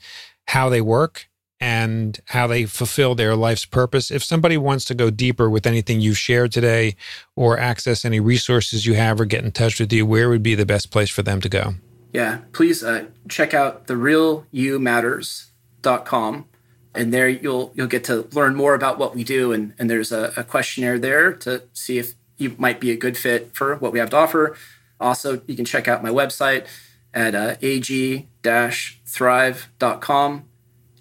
how 0.47 0.69
they 0.69 0.81
work 0.81 1.27
and 1.63 2.19
how 2.25 2.45
they 2.45 2.65
fulfill 2.65 3.15
their 3.15 3.37
life's 3.37 3.63
purpose. 3.63 4.11
If 4.11 4.21
somebody 4.21 4.57
wants 4.57 4.83
to 4.85 4.93
go 4.93 5.09
deeper 5.09 5.49
with 5.49 5.65
anything 5.65 6.01
you've 6.01 6.17
shared 6.17 6.51
today 6.51 6.97
or 7.37 7.57
access 7.57 8.03
any 8.03 8.19
resources 8.19 8.85
you 8.85 8.95
have 8.95 9.21
or 9.21 9.23
get 9.23 9.45
in 9.45 9.51
touch 9.53 9.79
with 9.79 9.93
you, 9.93 10.05
where 10.05 10.27
would 10.27 10.43
be 10.43 10.55
the 10.55 10.65
best 10.65 10.91
place 10.91 11.09
for 11.09 11.23
them 11.23 11.39
to 11.39 11.47
go? 11.47 11.75
Yeah, 12.11 12.39
please 12.51 12.83
uh, 12.83 13.05
check 13.29 13.53
out 13.53 13.87
the 13.87 13.95
Real 13.95 14.45
You 14.51 14.77
Matters 14.77 15.51
com, 15.81 16.47
and 16.93 17.13
there 17.13 17.29
you'll 17.29 17.71
you'll 17.75 17.87
get 17.87 18.03
to 18.05 18.27
learn 18.33 18.55
more 18.55 18.73
about 18.73 18.97
what 18.97 19.15
we 19.15 19.23
do 19.23 19.53
and, 19.53 19.73
and 19.79 19.89
there's 19.89 20.11
a, 20.11 20.33
a 20.35 20.43
questionnaire 20.43 20.99
there 20.99 21.31
to 21.31 21.63
see 21.71 21.97
if 21.97 22.15
you 22.37 22.55
might 22.57 22.81
be 22.81 22.91
a 22.91 22.97
good 22.97 23.17
fit 23.17 23.55
for 23.55 23.77
what 23.77 23.93
we 23.93 23.99
have 23.99 24.09
to 24.09 24.17
offer 24.17 24.57
Also, 24.99 25.41
you 25.47 25.55
can 25.55 25.63
check 25.63 25.87
out 25.87 26.03
my 26.03 26.09
website 26.09 26.67
at 27.13 27.33
uh, 27.35 27.55
ag-thrive.com 27.61 28.25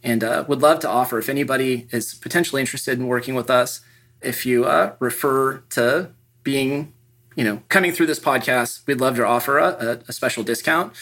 and 0.02 0.24
uh, 0.24 0.44
would 0.48 0.60
love 0.60 0.80
to 0.80 0.88
offer 0.88 1.18
if 1.18 1.28
anybody 1.28 1.86
is 1.90 2.14
potentially 2.14 2.60
interested 2.60 2.98
in 2.98 3.06
working 3.06 3.34
with 3.34 3.50
us 3.50 3.80
if 4.20 4.46
you 4.46 4.64
uh, 4.64 4.94
refer 4.98 5.58
to 5.70 6.10
being 6.42 6.92
you 7.36 7.44
know 7.44 7.62
coming 7.68 7.92
through 7.92 8.06
this 8.06 8.20
podcast 8.20 8.86
we'd 8.86 9.00
love 9.00 9.16
to 9.16 9.26
offer 9.26 9.58
a, 9.58 10.02
a 10.08 10.12
special 10.12 10.42
discount. 10.42 10.92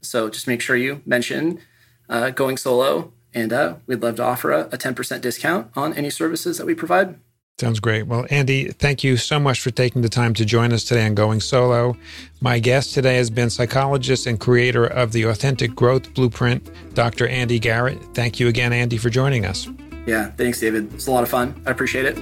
So 0.00 0.30
just 0.30 0.46
make 0.46 0.60
sure 0.60 0.76
you 0.76 1.02
mention 1.04 1.60
uh, 2.08 2.30
going 2.30 2.56
solo 2.56 3.12
and 3.32 3.52
uh, 3.52 3.76
we'd 3.86 4.02
love 4.02 4.16
to 4.16 4.24
offer 4.24 4.50
a, 4.50 4.62
a 4.66 4.78
10% 4.78 5.20
discount 5.20 5.70
on 5.76 5.92
any 5.94 6.10
services 6.10 6.58
that 6.58 6.66
we 6.66 6.74
provide 6.74 7.18
Sounds 7.60 7.78
great. 7.78 8.06
Well, 8.06 8.24
Andy, 8.30 8.68
thank 8.68 9.04
you 9.04 9.18
so 9.18 9.38
much 9.38 9.60
for 9.60 9.70
taking 9.70 10.00
the 10.00 10.08
time 10.08 10.32
to 10.32 10.46
join 10.46 10.72
us 10.72 10.82
today 10.82 11.04
on 11.04 11.14
Going 11.14 11.40
Solo. 11.40 11.94
My 12.40 12.58
guest 12.58 12.94
today 12.94 13.16
has 13.16 13.28
been 13.28 13.50
psychologist 13.50 14.26
and 14.26 14.40
creator 14.40 14.86
of 14.86 15.12
the 15.12 15.24
Authentic 15.24 15.74
Growth 15.74 16.14
Blueprint, 16.14 16.70
Dr. 16.94 17.28
Andy 17.28 17.58
Garrett. 17.58 17.98
Thank 18.14 18.40
you 18.40 18.48
again, 18.48 18.72
Andy, 18.72 18.96
for 18.96 19.10
joining 19.10 19.44
us. 19.44 19.68
Yeah, 20.06 20.30
thanks, 20.30 20.58
David. 20.58 20.90
It's 20.94 21.06
a 21.06 21.10
lot 21.10 21.22
of 21.22 21.28
fun. 21.28 21.62
I 21.66 21.70
appreciate 21.70 22.06
it. 22.06 22.16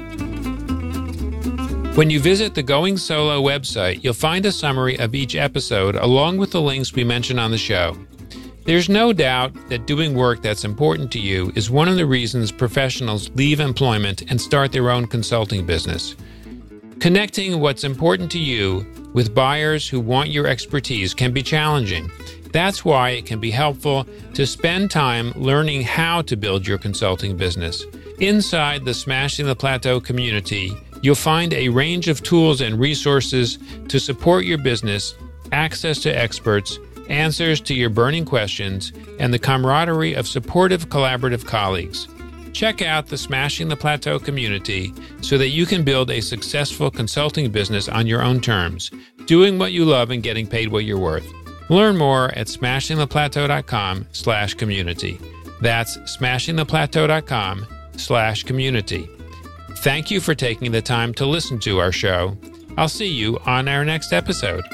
When 1.96 2.11
you 2.11 2.18
visit 2.18 2.57
the 2.57 2.64
Going 2.64 2.96
Solo 2.96 3.40
website, 3.40 4.03
you'll 4.03 4.14
find 4.14 4.44
a 4.44 4.51
summary 4.51 4.98
of 4.98 5.14
each 5.14 5.37
episode 5.37 5.94
along 5.94 6.38
with 6.38 6.51
the 6.51 6.61
links 6.61 6.94
we 6.94 7.05
mention 7.05 7.38
on 7.38 7.53
the 7.53 7.59
show. 7.59 7.96
There's 8.68 8.90
no 8.90 9.14
doubt 9.14 9.54
that 9.70 9.87
doing 9.87 10.12
work 10.12 10.42
that's 10.42 10.66
important 10.66 11.11
to 11.12 11.18
you 11.18 11.50
is 11.54 11.70
one 11.70 11.88
of 11.88 11.96
the 11.96 12.04
reasons 12.04 12.52
professionals 12.52 13.31
leave 13.31 13.61
employment 13.61 14.31
and 14.31 14.38
start 14.38 14.72
their 14.72 14.90
own 14.90 15.07
consulting 15.07 15.64
business. 15.64 16.14
Connecting 17.00 17.61
what's 17.61 17.83
important 17.83 18.31
to 18.33 18.38
you 18.38 18.87
with 19.14 19.35
buyers 19.35 19.88
who 19.88 20.00
want 20.00 20.28
your 20.28 20.46
expertise 20.46 21.14
can 21.14 21.33
be 21.33 21.42
challenging. 21.42 22.11
That's 22.52 22.85
why 22.85 23.12
it 23.12 23.24
can 23.24 23.40
be 23.40 23.50
helpful 23.50 24.07
to 24.35 24.46
spend 24.46 24.90
time 24.90 25.33
learning 25.35 25.81
how 25.81 26.20
to 26.20 26.37
build 26.37 26.66
your 26.66 26.76
consulting 26.76 27.38
business. 27.38 27.83
Inside 28.20 28.85
the 28.85 28.92
Smashing 28.92 29.46
the 29.46 29.57
Plateau 29.57 29.98
community, 29.98 30.72
you'll 31.02 31.14
find 31.14 31.54
a 31.54 31.70
range 31.70 32.09
of 32.09 32.22
tools 32.22 32.61
and 32.61 32.78
resources 32.78 33.59
to 33.88 33.98
support 33.98 34.44
your 34.44 34.59
business, 34.59 35.14
access 35.52 36.00
to 36.00 36.11
experts, 36.11 36.78
answers 37.08 37.60
to 37.62 37.74
your 37.74 37.90
burning 37.90 38.24
questions, 38.24 38.92
and 39.18 39.32
the 39.32 39.38
camaraderie 39.38 40.14
of 40.14 40.28
supportive, 40.28 40.88
collaborative 40.88 41.44
colleagues. 41.44 42.08
Check 42.52 42.82
out 42.82 43.06
the 43.06 43.18
Smashing 43.18 43.68
the 43.68 43.76
Plateau 43.76 44.18
community 44.18 44.92
so 45.20 45.38
that 45.38 45.50
you 45.50 45.66
can 45.66 45.84
build 45.84 46.10
a 46.10 46.20
successful 46.20 46.90
consulting 46.90 47.50
business 47.50 47.88
on 47.88 48.06
your 48.06 48.22
own 48.22 48.40
terms, 48.40 48.90
doing 49.26 49.58
what 49.58 49.72
you 49.72 49.84
love 49.84 50.10
and 50.10 50.22
getting 50.22 50.46
paid 50.46 50.72
what 50.72 50.84
you're 50.84 50.98
worth. 50.98 51.30
Learn 51.68 51.96
more 51.96 52.30
at 52.30 52.46
smashingtheplateau.com 52.46 54.06
slash 54.12 54.54
community. 54.54 55.20
That's 55.60 55.98
smashingtheplateau.com 55.98 57.66
slash 57.96 58.44
community. 58.44 59.08
Thank 59.78 60.10
you 60.10 60.20
for 60.20 60.34
taking 60.34 60.72
the 60.72 60.82
time 60.82 61.14
to 61.14 61.26
listen 61.26 61.58
to 61.60 61.78
our 61.78 61.92
show. 61.92 62.36
I'll 62.76 62.88
see 62.88 63.08
you 63.08 63.38
on 63.46 63.68
our 63.68 63.84
next 63.84 64.12
episode. 64.12 64.64